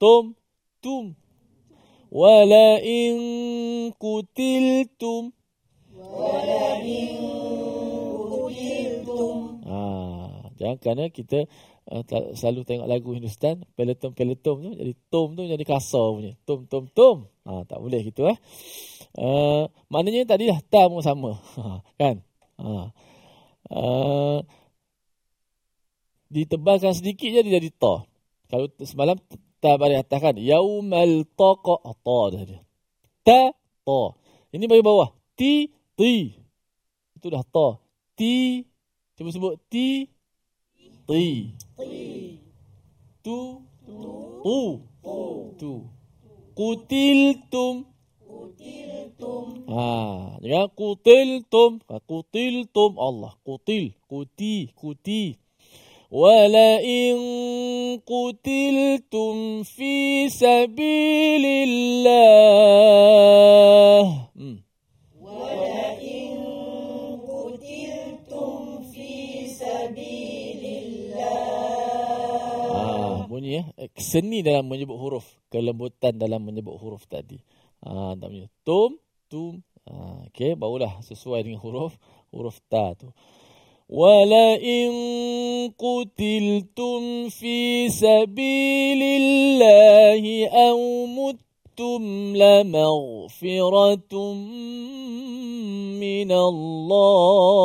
[0.00, 0.32] tum,
[0.80, 1.12] tum.
[2.08, 5.36] Wala in kutiltum.
[5.92, 7.12] Wala in
[8.32, 9.36] kutiltum.
[9.68, 9.80] Ha,
[10.56, 11.44] jangan kerana kita
[11.90, 12.02] uh,
[12.38, 16.32] selalu tengok lagu Hindustan, peleton-peleton tu jadi tom tu jadi kasar punya.
[16.46, 17.16] Tom tom tom.
[17.44, 18.38] Ha, tak boleh gitu eh.
[19.18, 21.34] Uh, maknanya tadi dah ta pun sama.
[21.58, 22.16] Ha, kan?
[22.62, 22.94] Ha.
[23.70, 24.38] Uh,
[26.30, 28.06] ditebalkan sedikit je dia jadi ta.
[28.46, 29.18] Kalau semalam
[29.58, 30.34] ta bagi atas kan.
[30.38, 32.60] Yaumal taqa ta dah dia.
[33.26, 33.50] Ta
[33.82, 34.00] ta.
[34.54, 35.10] Ini bagi bawah.
[35.34, 35.66] Ti
[35.98, 36.14] ti.
[37.18, 37.82] Itu dah ta.
[38.14, 38.62] Ti.
[39.18, 40.06] Cuba sebut ti
[41.10, 41.26] Ti.
[41.80, 42.38] قي
[43.24, 43.38] تو
[44.44, 44.78] قو
[45.60, 45.72] تو
[46.56, 47.84] قتلتم
[48.30, 55.36] قتلتم آه ya قتلتم قتلتم الله قتل قتي قتي
[56.10, 57.16] ولئن
[58.06, 62.48] قتلتم في سبيل الله
[65.22, 66.09] ولئن
[73.39, 73.63] bunyi ya.
[73.95, 75.25] Seni dalam menyebut huruf.
[75.47, 77.39] Kelembutan dalam menyebut huruf tadi.
[77.85, 78.47] Ha, tak punya.
[78.67, 78.99] Tum,
[79.31, 79.63] tum.
[79.87, 81.95] Ha, okay, barulah sesuai dengan huruf.
[82.35, 83.09] Huruf ta tu.
[83.85, 84.89] ولئن
[85.77, 94.15] قتلتم في سبيل الله أو مت متم لمغفرة
[95.99, 97.55] من الله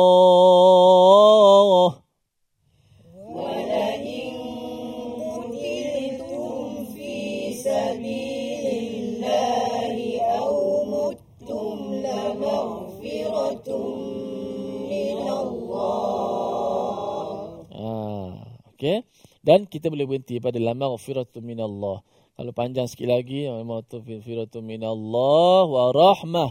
[19.46, 22.02] Dan kita boleh berhenti pada lama ghafiratu minallah.
[22.34, 26.50] Kalau panjang sikit lagi, ghafiratu minallah wa rahmah.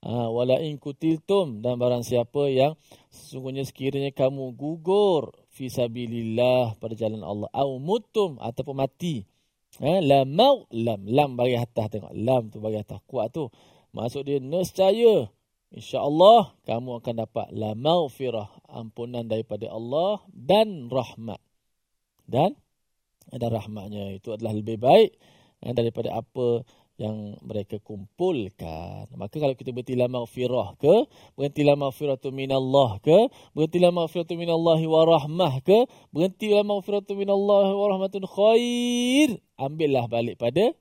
[0.00, 2.72] Ha, wala in kutiltum dan barang siapa yang
[3.12, 9.28] sesungguhnya sekiranya kamu gugur fi sabilillah pada jalan Allah au mutum ataupun mati.
[9.76, 13.52] Ha, lam mau lam lam bagi atas tengok lam tu bagi atas kuat tu.
[13.92, 15.28] Maksud dia nescaya
[15.68, 21.49] insya-Allah kamu akan dapat la maghfirah ampunan daripada Allah dan rahmat
[22.30, 22.54] dan
[23.34, 25.10] ada rahmatnya itu adalah lebih baik
[25.66, 26.62] eh, daripada apa
[27.00, 29.08] yang mereka kumpulkan.
[29.16, 34.36] Maka kalau kita berhenti la maghfirah ke, berhenti la maghfiratu minallah ke, berhenti la maghfiratu
[34.36, 40.76] minallahi wa rahmah ke, berhenti la maghfiratu minallahi wa rahmatun khair, ambillah balik pada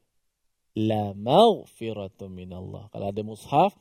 [0.75, 2.91] la maghfiratu minallah.
[2.91, 3.71] Kalau ada mushaf,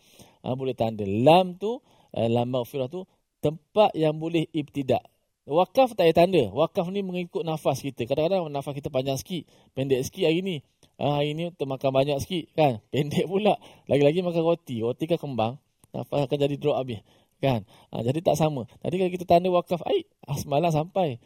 [0.46, 1.82] ha, boleh tanda lam tu,
[2.14, 3.02] eh, la maghfirah tu
[3.42, 5.02] tempat yang boleh ibtidak.
[5.48, 6.44] Wakaf tak payah tanda.
[6.52, 8.04] Wakaf ni mengikut nafas kita.
[8.04, 10.56] Kadang-kadang nafas kita panjang sikit, pendek sikit hari ni.
[11.00, 12.84] Ha, hari ni termakan banyak sikit kan.
[12.92, 13.56] Pendek pula.
[13.88, 14.84] Lagi-lagi makan roti.
[14.84, 15.56] Roti kan kembang.
[15.96, 17.00] Nafas akan jadi drop habis.
[17.40, 17.64] Kan?
[17.94, 18.68] Ha, jadi tak sama.
[18.84, 21.16] Tadi kalau kita tanda wakaf, ai, ah, semalam sampai.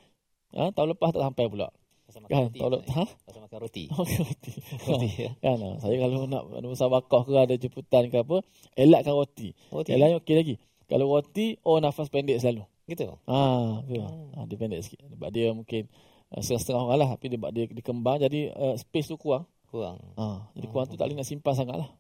[0.55, 1.75] Ha, tahun lepas tak sampai pula.
[2.07, 2.43] Pasal makan Kan?
[2.47, 2.59] roti.
[2.61, 2.73] Tahun?
[2.95, 3.05] Ha?
[3.27, 3.83] Pasal makan roti.
[3.97, 4.53] Makan roti.
[4.87, 5.31] Roti, ya.
[5.41, 5.59] kan?
[5.83, 8.45] Saya kalau nak masa wakaf ke ada jemputan ke apa,
[8.79, 9.57] elakkan roti.
[9.73, 9.97] Roti.
[9.97, 10.55] Lain okey lagi.
[10.87, 12.69] Kalau roti, oh nafas pendek selalu.
[12.87, 13.07] Gitu.
[13.31, 13.39] Ha,
[13.87, 14.11] betul.
[14.35, 15.07] Ha, dia pendek sikit.
[15.07, 15.87] Sebab dia mungkin
[16.35, 17.09] uh, setengah orang lah.
[17.15, 19.47] Tapi dia, dia dikembang jadi uh, space tu kurang.
[19.71, 20.03] Kurang.
[20.19, 21.91] Ha, jadi kurang tu tak boleh nak simpan sangat lah.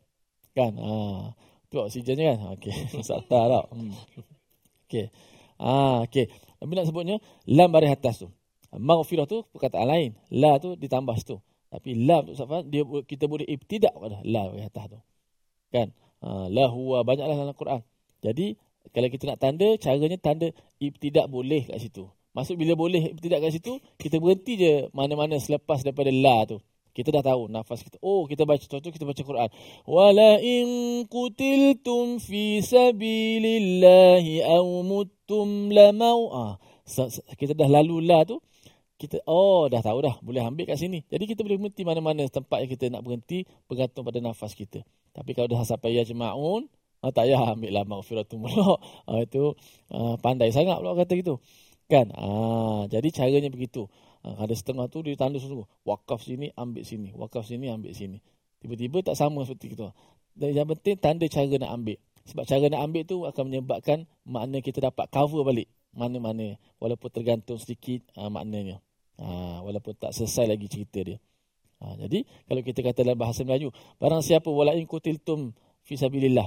[0.52, 0.72] Kan?
[0.76, 0.90] Ha,
[1.72, 2.38] tu oksigennya kan?
[2.38, 2.74] Ha, Okey.
[2.98, 3.64] Masalah tau.
[3.72, 3.94] Hmm.
[4.90, 5.06] Okey.
[5.62, 5.72] Ha,
[6.10, 6.26] okey.
[6.62, 7.16] Tapi nak sebutnya,
[7.48, 8.28] lam baris atas tu.
[8.72, 10.10] Maghfirah tu perkataan lain.
[10.32, 11.36] La tu ditambah situ.
[11.72, 12.36] Tapi la tu
[12.68, 14.98] dia kita boleh ibtidak pada la baris atas tu.
[15.72, 15.94] Kan?
[16.22, 17.80] Ha, la huwa banyaklah dalam Quran.
[18.22, 18.54] Jadi
[18.90, 20.50] kalau kita nak tanda, caranya tanda
[20.82, 22.10] ibtidak boleh kat situ.
[22.34, 26.58] Maksud bila boleh ibtidak kat situ, kita berhenti je mana-mana selepas daripada la tu.
[26.92, 27.96] Kita dah tahu nafas kita.
[28.04, 29.48] Oh, kita baca contoh kita baca Quran.
[29.88, 30.68] Wala in
[31.08, 36.28] qutiltum fi sabilillahi aw muttum lamau.
[37.40, 38.36] Kita dah lalu la tu.
[39.00, 41.00] Kita oh dah tahu dah boleh ambil kat sini.
[41.08, 44.84] Jadi kita boleh berhenti mana-mana tempat yang kita nak berhenti bergantung pada nafas kita.
[45.16, 46.68] Tapi kalau dah sampai ya jemaun,
[47.02, 48.78] ah, tak payah ambil lah maghfiratum pula.
[49.10, 49.58] Ah, itu
[49.90, 51.42] ah, pandai sangat pula kata gitu.
[51.90, 52.08] Kan?
[52.14, 53.90] Ah, jadi caranya begitu.
[54.22, 55.66] Ha, ada setengah tu dia tanda sungguh.
[55.82, 57.10] Wakaf sini, ambil sini.
[57.12, 58.22] Wakaf sini, ambil sini.
[58.62, 59.90] Tiba-tiba tak sama seperti itu.
[60.32, 61.98] Dan yang penting tanda cara nak ambil.
[62.22, 65.66] Sebab cara nak ambil tu akan menyebabkan makna kita dapat cover balik.
[65.90, 66.54] Mana-mana.
[66.78, 68.78] Walaupun tergantung sedikit ha, maknanya.
[69.18, 71.18] Ha, walaupun tak selesai lagi cerita dia.
[71.82, 73.74] Ha, jadi kalau kita kata dalam bahasa Melayu.
[73.98, 75.50] Barang siapa wala'in kutiltum
[75.82, 76.46] fisabilillah.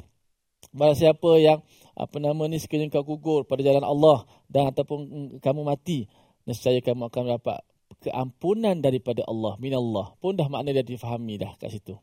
[0.71, 1.61] Barang siapa yang
[1.95, 6.11] apa nama ni sekiranya kau gugur pada jalan Allah dan ataupun mm, kamu mati
[6.43, 7.63] nescaya kamu akan dapat
[8.01, 10.13] keampunan daripada Allah minallah.
[10.19, 11.95] Pun dah makna dah difahami dah kat situ.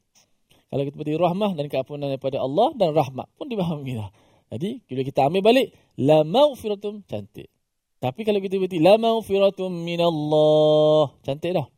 [0.73, 4.09] Kalau kita berarti rahmah dan keampunan daripada Allah dan rahmat pun difahami dah.
[4.53, 7.53] Jadi bila kita ambil balik la maghfiratum cantik.
[8.01, 11.69] Tapi kalau kita berarti la maghfiratum minallah cantik dah.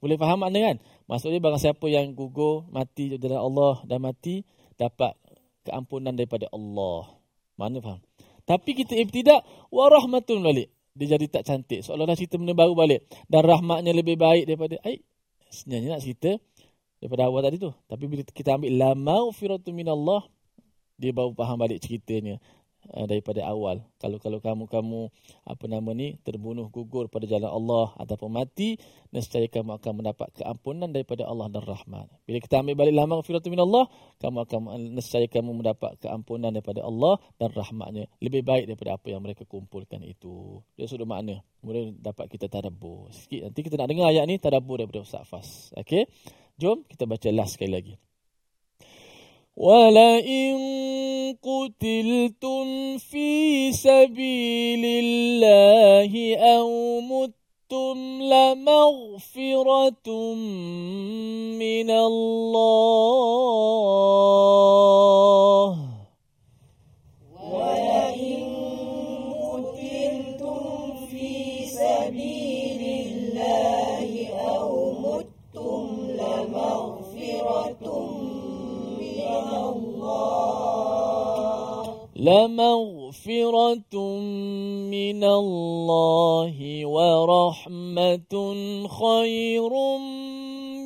[0.00, 0.76] Boleh faham makna kan?
[1.04, 4.48] Maksudnya barang siapa yang gugur mati jalan Allah dan mati
[4.80, 5.19] dapat
[5.70, 7.14] keampunan daripada Allah
[7.54, 8.02] mana faham
[8.44, 11.86] tapi kita ibtidak wa rahmatun balik dia jadi tak cantik.
[11.86, 13.06] Seolah-olah cerita benda baru balik.
[13.30, 14.76] Dan rahmatnya lebih baik daripada...
[14.82, 15.00] Ay,
[15.48, 16.36] sebenarnya nak cerita
[16.98, 17.70] daripada awal tadi tu.
[17.86, 20.26] Tapi bila kita ambil la maghfiratu minallah,
[21.00, 22.36] dia baru faham balik ceritanya
[22.90, 23.84] uh, daripada awal.
[24.00, 25.00] Kalau kalau kamu kamu
[25.44, 28.80] apa nama ni terbunuh gugur pada jalan Allah ataupun mati,
[29.12, 32.06] nescaya kamu akan mendapat keampunan daripada Allah dan rahmat.
[32.24, 33.84] Bila kita ambil balik la maghfiratu minallah,
[34.18, 34.60] kamu akan
[34.96, 40.00] nescaya kamu mendapat keampunan daripada Allah dan rahmatnya lebih baik daripada apa yang mereka kumpulkan
[40.02, 40.64] itu.
[40.74, 41.44] Dia sudah makna.
[41.60, 43.12] Kemudian dapat kita tadabbur.
[43.12, 45.48] Sikit nanti kita nak dengar ayat ni tadabbur daripada Ustaz Fas.
[45.76, 46.08] Okey.
[46.60, 47.94] Jom kita baca last sekali lagi.
[49.60, 50.56] ولئن
[51.42, 60.08] قتلتم في سبيل الله أو متم لمغفرة
[61.60, 62.70] من الله
[82.20, 83.96] لمغفرة
[84.92, 88.34] من الله ورحمة
[88.88, 89.72] خير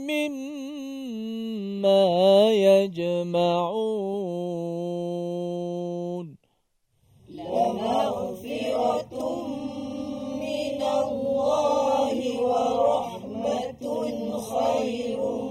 [0.06, 2.06] مما
[2.52, 3.86] يجمعون.
[7.28, 9.18] لمغفرة
[10.38, 13.84] من الله ورحمة
[14.38, 15.43] خير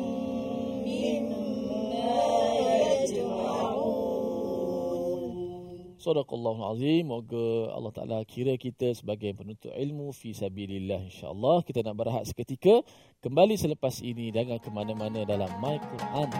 [6.02, 7.10] Sadaqallahul Azim.
[7.10, 11.66] Moga Allah Ta'ala kira kita sebagai penuntut ilmu fi sabilillah insyaAllah.
[11.66, 12.86] Kita nak berehat seketika.
[13.18, 16.30] Kembali selepas ini jangan ke mana-mana dalam My Quran.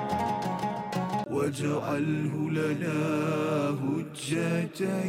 [1.29, 2.97] واجعله لنا
[3.85, 5.09] هجتين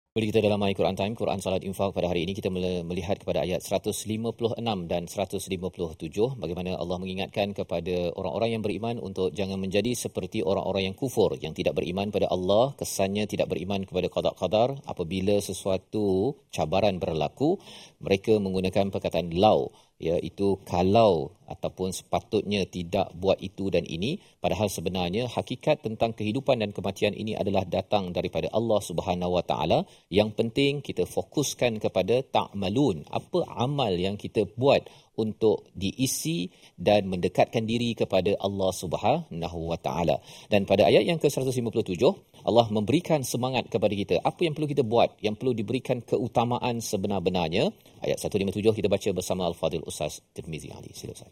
[0.11, 3.15] Kembali kita dalam My Quran Time, Quran Salat Infak pada hari ini kita mel- melihat
[3.15, 9.95] kepada ayat 156 dan 157 bagaimana Allah mengingatkan kepada orang-orang yang beriman untuk jangan menjadi
[9.95, 14.83] seperti orang-orang yang kufur yang tidak beriman pada Allah, kesannya tidak beriman kepada qada qadar
[14.83, 17.55] apabila sesuatu cabaran berlaku,
[18.03, 19.71] mereka menggunakan perkataan lau
[20.01, 26.71] iaitu kalau ataupun sepatutnya tidak buat itu dan ini padahal sebenarnya hakikat tentang kehidupan dan
[26.71, 29.79] kematian ini adalah datang daripada Allah Subhanahu Wa Taala.
[30.09, 34.87] Yang penting kita fokuskan kepada ta'malun apa amal yang kita buat
[35.19, 36.47] untuk diisi
[36.79, 40.17] dan mendekatkan diri kepada Allah Subhanahu Wa Taala.
[40.47, 41.99] Dan pada ayat yang ke-157
[42.41, 44.21] Allah memberikan semangat kepada kita.
[44.21, 45.17] Apa yang perlu kita buat?
[45.21, 47.69] Yang perlu diberikan keutamaan sebenar-benarnya.
[48.01, 50.89] Ayat 157 kita baca bersama Al-Fadhil Ustaz Tirmizi Ali.
[50.93, 51.29] Sila Ustaz.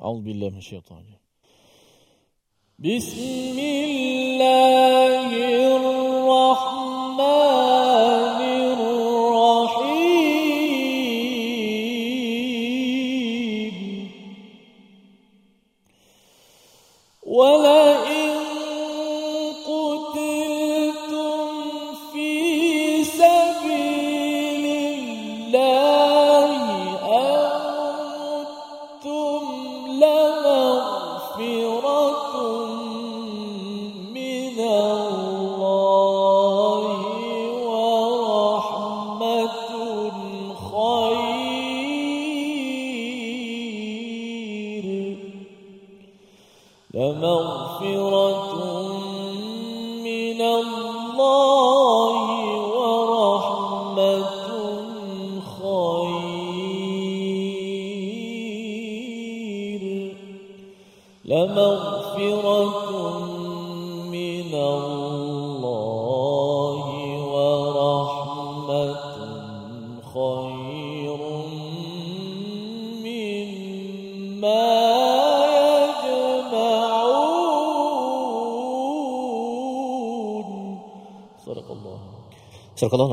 [0.00, 0.50] Al-Billah
[2.80, 4.69] Bismillah.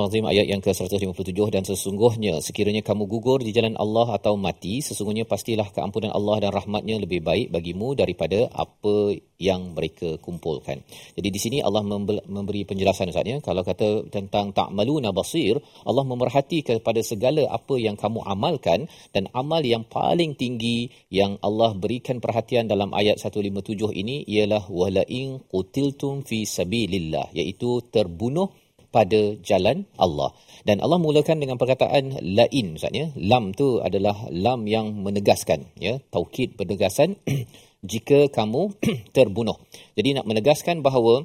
[0.08, 5.28] Al-Azim ayat yang ke-157 dan sesungguhnya sekiranya kamu gugur di jalan Allah atau mati sesungguhnya
[5.28, 10.80] pastilah keampunan Allah dan rahmatnya lebih baik bagimu daripada apa yang mereka kumpulkan.
[11.12, 11.84] Jadi di sini Allah
[12.24, 18.00] memberi penjelasan Ustaz ya kalau kata tentang ta'maluna basir Allah memerhati kepada segala apa yang
[18.00, 24.24] kamu amalkan dan amal yang paling tinggi yang Allah berikan perhatian dalam ayat 157 ini
[24.24, 28.56] ialah walain qutiltum fi sabilillah iaitu terbunuh
[28.90, 30.32] pada jalan Allah.
[30.68, 33.12] Dan Allah mulakan dengan perkataan lain Ustaz ya.
[33.16, 37.20] Lam tu adalah lam yang menegaskan ya, taukid penegasan
[37.92, 38.76] jika kamu
[39.16, 39.58] terbunuh.
[39.96, 41.24] Jadi nak menegaskan bahawa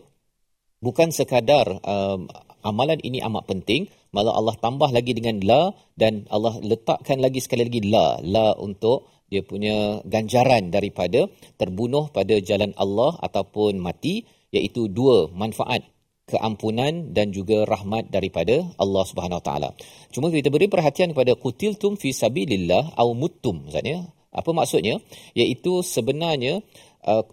[0.83, 2.31] bukan sekadar um,
[2.63, 5.63] amalan ini amat penting, malah Allah tambah lagi dengan la
[5.99, 11.25] dan Allah letakkan lagi sekali lagi la, la untuk dia punya ganjaran daripada
[11.57, 15.81] terbunuh pada jalan Allah ataupun mati iaitu dua manfaat
[16.27, 19.71] keampunan dan juga rahmat daripada Allah Subhanahu Wa Taala.
[20.15, 24.97] Cuma kita beri perhatian kepada qutiltum fi sabilillah au muttum maksudnya apa maksudnya?
[25.37, 26.65] Iaitu sebenarnya
[27.05, 27.25] uh,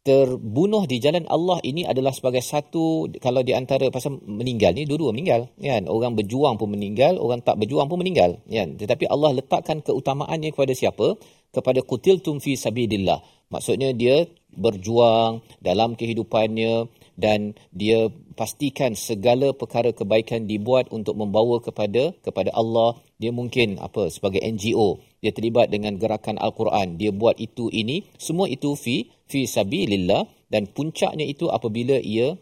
[0.00, 5.12] terbunuh di jalan Allah ini adalah sebagai satu kalau di antara pasal meninggal ni dua-dua
[5.12, 5.84] meninggal kan?
[5.84, 8.80] Orang berjuang pun meninggal orang tak berjuang pun meninggal kan?
[8.80, 11.20] Tetapi Allah letakkan keutamaannya kepada siapa?
[11.52, 13.20] Kepada qutiltum fi sabilillah.
[13.52, 18.06] Maksudnya dia berjuang dalam kehidupannya dan dia
[18.38, 22.94] pastikan segala perkara kebaikan dibuat untuk membawa kepada kepada Allah.
[23.18, 26.94] Dia mungkin apa sebagai NGO dia terlibat dengan gerakan al-Quran.
[26.94, 28.06] Dia buat itu ini.
[28.16, 30.30] Semua itu fi fi sabilillah.
[30.48, 32.32] Dan puncaknya itu apabila ia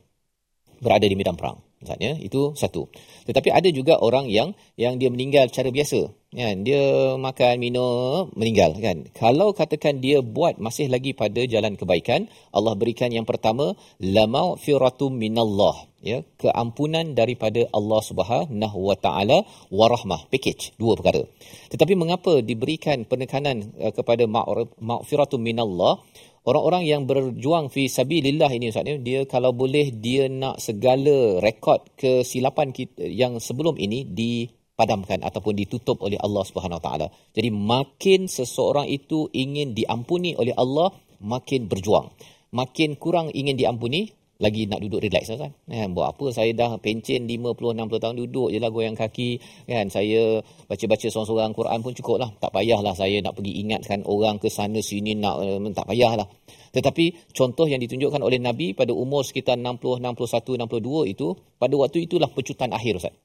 [0.78, 2.88] berada di medan perang misalnya itu satu.
[3.28, 6.08] Tetapi ada juga orang yang yang dia meninggal cara biasa.
[6.36, 9.08] Kan dia makan minum meninggal kan.
[9.16, 13.72] Kalau katakan dia buat masih lagi pada jalan kebaikan Allah berikan yang pertama
[14.02, 16.20] lamau firatum minallah ya.
[16.36, 21.24] Keampunan daripada Allah Subhanahu wa taala warahmah package dua perkara.
[21.72, 26.04] Tetapi mengapa diberikan penekanan uh, kepada maghfiratum minallah
[26.46, 31.82] orang-orang yang berjuang fi sabilillah ini ustaz ni dia kalau boleh dia nak segala rekod
[31.98, 37.10] kesilapan kita yang sebelum ini dipadamkan ataupun ditutup oleh Allah Subhanahu taala.
[37.34, 42.14] Jadi makin seseorang itu ingin diampuni oleh Allah, makin berjuang.
[42.54, 45.52] Makin kurang ingin diampuni, lagi nak duduk relax kan.
[45.64, 49.88] Kan buat apa saya dah pencen 50 60 tahun duduk je lah goyang kaki kan.
[49.88, 52.30] Saya baca-baca seorang-seorang Quran pun cukup lah.
[52.36, 56.28] Tak payahlah saya nak pergi ingatkan orang ke sana sini nak uh, tak payahlah.
[56.76, 62.04] Tetapi contoh yang ditunjukkan oleh Nabi pada umur sekitar 60 61 62 itu pada waktu
[62.04, 63.16] itulah pecutan akhir Ustaz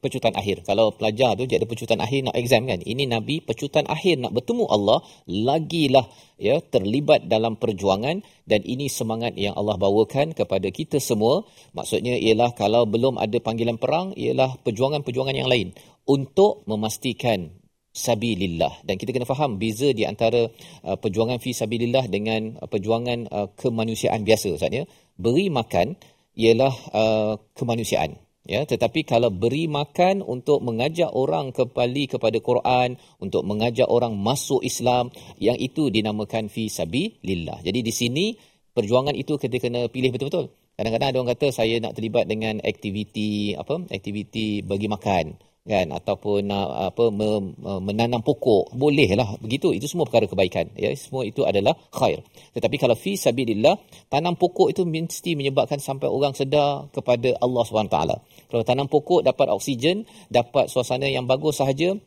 [0.00, 0.62] pecutan akhir.
[0.68, 2.80] Kalau pelajar tu ada pecutan akhir nak exam kan.
[2.80, 9.34] Ini Nabi pecutan akhir nak bertemu Allah lagilah ya terlibat dalam perjuangan dan ini semangat
[9.40, 11.44] yang Allah bawakan kepada kita semua.
[11.72, 15.72] Maksudnya ialah kalau belum ada panggilan perang ialah perjuangan-perjuangan yang lain
[16.06, 17.50] untuk memastikan
[17.96, 20.52] sabilillah dan kita kena faham beza di antara
[20.84, 24.84] uh, perjuangan fi sabilillah dengan uh, perjuangan uh, kemanusiaan biasa ustaz ya
[25.16, 25.96] beri makan
[26.36, 33.42] ialah uh, kemanusiaan ya tetapi kalau beri makan untuk mengajak orang kembali kepada Quran untuk
[33.42, 35.10] mengajak orang masuk Islam
[35.42, 37.62] yang itu dinamakan fi sabilillah.
[37.62, 38.26] Jadi di sini
[38.72, 40.50] perjuangan itu kita kena pilih betul-betul.
[40.76, 45.90] Kadang-kadang ada orang kata saya nak terlibat dengan aktiviti apa aktiviti bagi makan kan?
[45.92, 47.52] Ataupun uh, apa me,
[47.82, 48.72] menanam pokok.
[48.72, 49.74] Bolehlah begitu.
[49.74, 50.72] Itu semua perkara kebaikan.
[50.78, 52.22] Ya semua itu adalah khair.
[52.54, 53.76] Tetapi kalau fi sabilillah
[54.08, 57.98] tanam pokok itu mesti menyebabkan sampai orang sedar kepada Allah SWT
[58.46, 61.98] kalau tanam pokok dapat oksigen dapat suasana yang bagus sahaja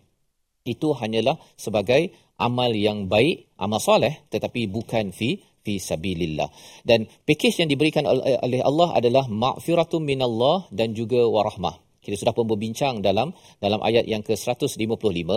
[0.63, 6.47] itu hanyalah sebagai amal yang baik amal soleh tetapi bukan fi fi sabilillah.
[6.87, 12.49] Dan package yang diberikan oleh Allah adalah maghfiratum minallah dan juga warahmah kita sudah pun
[12.49, 15.29] berbincang dalam dalam ayat yang ke-155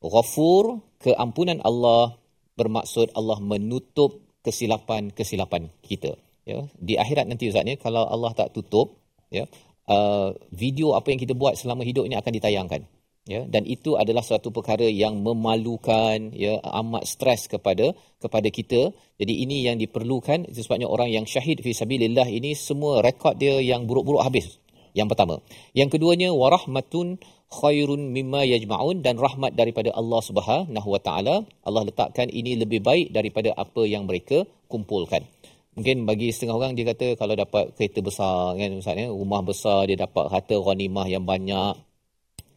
[0.00, 0.64] ghafur
[1.04, 2.16] keampunan Allah
[2.56, 6.16] bermaksud Allah menutup kesilapan-kesilapan kita.
[6.44, 9.00] Ya di akhirat nanti ustaz ya kalau Allah tak tutup
[9.32, 9.48] ya
[9.88, 12.82] uh, video apa yang kita buat selama hidup ini akan ditayangkan.
[13.24, 18.92] Ya dan itu adalah satu perkara yang memalukan ya amat stres kepada kepada kita.
[19.16, 23.88] Jadi ini yang diperlukan sebabnya orang yang syahid fi sabilillah ini semua rekod dia yang
[23.88, 24.60] buruk-buruk habis
[24.94, 25.42] yang pertama.
[25.74, 27.18] Yang keduanya warahmatun
[27.50, 31.42] khairun mimma yajma'un dan rahmat daripada Allah Subhanahu wa taala.
[31.66, 35.26] Allah letakkan ini lebih baik daripada apa yang mereka kumpulkan.
[35.74, 39.98] Mungkin bagi setengah orang dia kata kalau dapat kereta besar kan misalnya rumah besar dia
[39.98, 41.74] dapat harta ghanimah yang banyak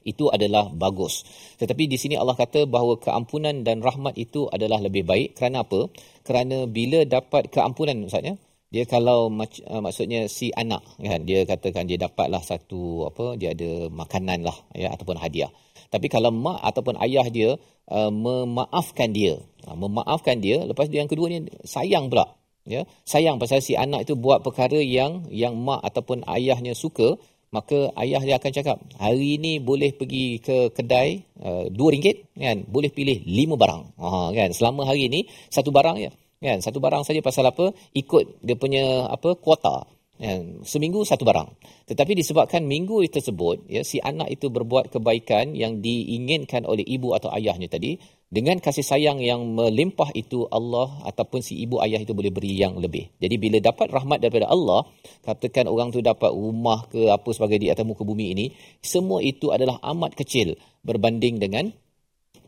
[0.07, 1.27] itu adalah bagus.
[1.59, 5.91] Tetapi di sini Allah kata bahawa keampunan dan rahmat itu adalah lebih baik kerana apa?
[6.23, 11.95] Kerana bila dapat keampunan misalnya dia kalau uh, maksudnya si anak kan dia katakan dia
[11.95, 15.47] dapatlah satu apa dia ada makanan lah ya ataupun hadiah.
[15.87, 17.55] Tapi kalau mak ataupun ayah dia
[17.87, 22.35] uh, memaafkan dia uh, memaafkan dia lepas dia yang kedua ni sayang pula
[22.67, 22.83] ya.
[23.07, 27.15] Sayang pasal si anak itu buat perkara yang yang mak ataupun ayahnya suka
[27.47, 32.57] maka ayah dia akan cakap hari ini boleh pergi ke kedai uh, RM2 kan.
[32.67, 33.83] Boleh pilih 5 barang.
[33.95, 34.49] Ha kan.
[34.51, 36.11] Selama hari ini satu barang ya
[36.41, 36.57] kan?
[36.61, 37.73] Satu barang saja pasal apa?
[37.93, 39.87] Ikut dia punya apa kuota.
[40.17, 40.65] Kan?
[40.65, 41.49] Seminggu satu barang.
[41.85, 47.29] Tetapi disebabkan minggu tersebut ya si anak itu berbuat kebaikan yang diinginkan oleh ibu atau
[47.33, 52.27] ayahnya tadi dengan kasih sayang yang melimpah itu Allah ataupun si ibu ayah itu boleh
[52.27, 53.07] beri yang lebih.
[53.23, 54.83] Jadi bila dapat rahmat daripada Allah,
[55.23, 58.45] katakan orang tu dapat rumah ke apa sebagai di atas muka bumi ini,
[58.83, 61.71] semua itu adalah amat kecil berbanding dengan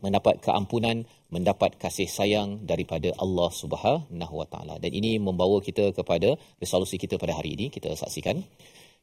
[0.04, 4.74] mendapat keampunan, mendapat kasih sayang daripada Allah Subhanahu Wa Taala.
[4.82, 7.66] Dan ini membawa kita kepada resolusi kita pada hari ini.
[7.70, 8.42] Kita saksikan.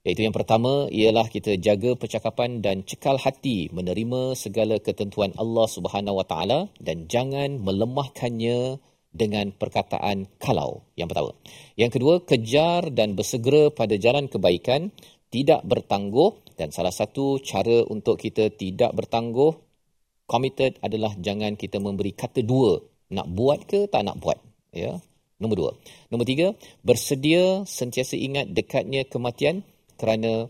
[0.06, 6.24] Iaitu yang pertama ialah kita jaga percakapan dan cekal hati menerima segala ketentuan Allah Subhanahu
[6.24, 8.80] Wa Taala dan jangan melemahkannya
[9.12, 11.34] dengan perkataan kalau yang pertama.
[11.74, 14.94] Yang kedua, kejar dan bersegera pada jalan kebaikan,
[15.28, 19.67] tidak bertangguh dan salah satu cara untuk kita tidak bertangguh
[20.28, 22.78] committed adalah jangan kita memberi kata dua,
[23.16, 24.38] nak buat ke tak nak buat,
[24.76, 25.00] ya.
[25.40, 25.72] Nombor dua.
[26.10, 26.48] Nombor tiga,
[26.82, 29.62] bersedia sentiasa ingat dekatnya kematian
[29.96, 30.50] kerana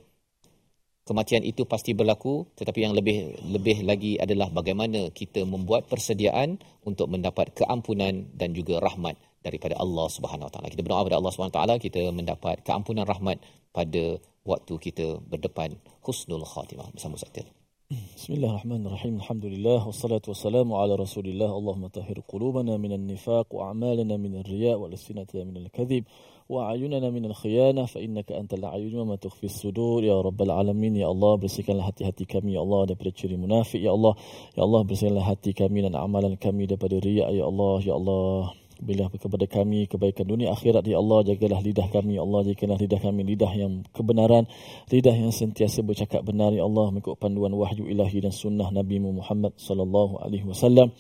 [1.08, 7.08] kematian itu pasti berlaku tetapi yang lebih lebih lagi adalah bagaimana kita membuat persediaan untuk
[7.08, 10.68] mendapat keampunan dan juga rahmat daripada Allah Subhanahu Wa Taala.
[10.68, 13.40] Kita berdoa kepada Allah Subhanahu Wa Taala kita mendapat keampunan rahmat
[13.72, 17.57] pada waktu kita berdepan husnul khatimah bersama Ustaz
[17.88, 19.24] Bismillahirrahmanirrahim.
[19.24, 21.48] Alhamdulillah wassalatu wassalamu ala Rasulillah.
[21.48, 26.04] Allahumma tahhir qulubana minan nifaq wa a'malana minar riya' wa lisanatana minal kadhib
[26.52, 31.00] wa ayunana minal khiyana fa innaka antal ayun wa ma tukhfis sudur ya rabbal alamin
[31.00, 34.20] ya Allah bersihkanlah hati-hati kami ya Allah daripada ciri munafik ya Allah
[34.60, 37.80] ya Allah bersihkanlah hati kami dan amalan kami daripada riya' ya Allah.
[37.88, 38.67] Ya Allah.
[38.82, 42.42] Bila kepada kami kebaikan dunia akhirat ya Allah jagalah lidah kami ya Allah.
[42.48, 44.46] Jagalah lidah kami lidah yang kebenaran
[44.90, 46.94] lidah yang sentiasa bercakap benar ya Allah.
[46.94, 50.94] Mengikut panduan wahyu ilahi dan sunnah Nabi Muhammad sallallahu alaihi wasallam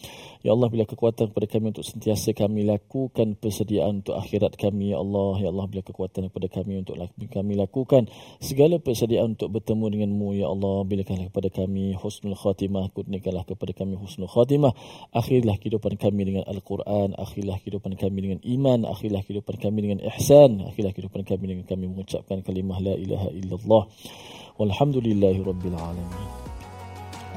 [0.45, 5.01] Ya Allah bila kekuatan kepada kami untuk sentiasa kami lakukan persediaan untuk akhirat kami ya
[5.01, 6.95] Allah ya Allah bila kekuatan kepada kami untuk
[7.33, 8.05] kami lakukan
[8.38, 13.97] segala persediaan untuk bertemu denganmu ya Allah bila kepada kami husnul khatimah kurniakanlah kepada kami
[13.97, 14.73] husnul khatimah.
[15.15, 20.61] Akhirlah kehidupan kami dengan al-Quran akhirlah kehidupan kami dengan iman akhirlah kehidupan kami dengan ihsan
[20.63, 23.83] akhirlah kehidupan kami dengan kami mengucapkan kalimah la ilaha illallah.
[24.57, 26.47] Walhamdulillahi rabbil alamin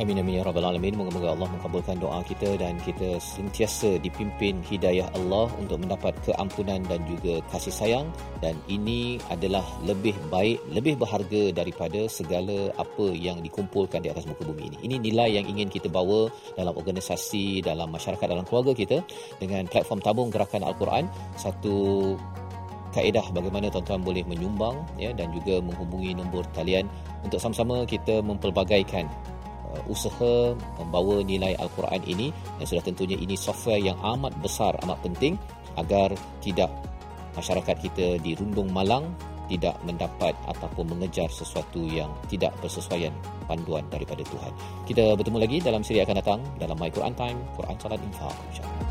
[0.00, 0.96] Amin amin ya rabbal alamin.
[0.96, 7.04] Moga-moga Allah mengabulkan doa kita dan kita sentiasa dipimpin hidayah Allah untuk mendapat keampunan dan
[7.04, 8.06] juga kasih sayang
[8.40, 14.40] dan ini adalah lebih baik, lebih berharga daripada segala apa yang dikumpulkan di atas muka
[14.48, 14.76] bumi ini.
[14.88, 19.04] Ini nilai yang ingin kita bawa dalam organisasi, dalam masyarakat, dalam keluarga kita
[19.36, 21.76] dengan platform tabung gerakan Al-Quran satu
[22.96, 26.88] kaedah bagaimana tuan-tuan boleh menyumbang ya dan juga menghubungi nombor talian
[27.22, 29.06] untuk sama-sama kita mempelbagaikan
[29.74, 34.98] uh, usaha membawa nilai Al-Quran ini dan sudah tentunya ini software yang amat besar, amat
[35.02, 35.38] penting
[35.78, 36.12] agar
[36.42, 36.70] tidak
[37.38, 39.06] masyarakat kita di rundung malang
[39.50, 43.10] tidak mendapat ataupun mengejar sesuatu yang tidak bersesuaian
[43.50, 44.54] panduan daripada Tuhan.
[44.86, 48.36] Kita bertemu lagi dalam siri akan datang dalam My Quran Time, Quran Salat Infaq.
[48.54, 48.90] InsyaAllah.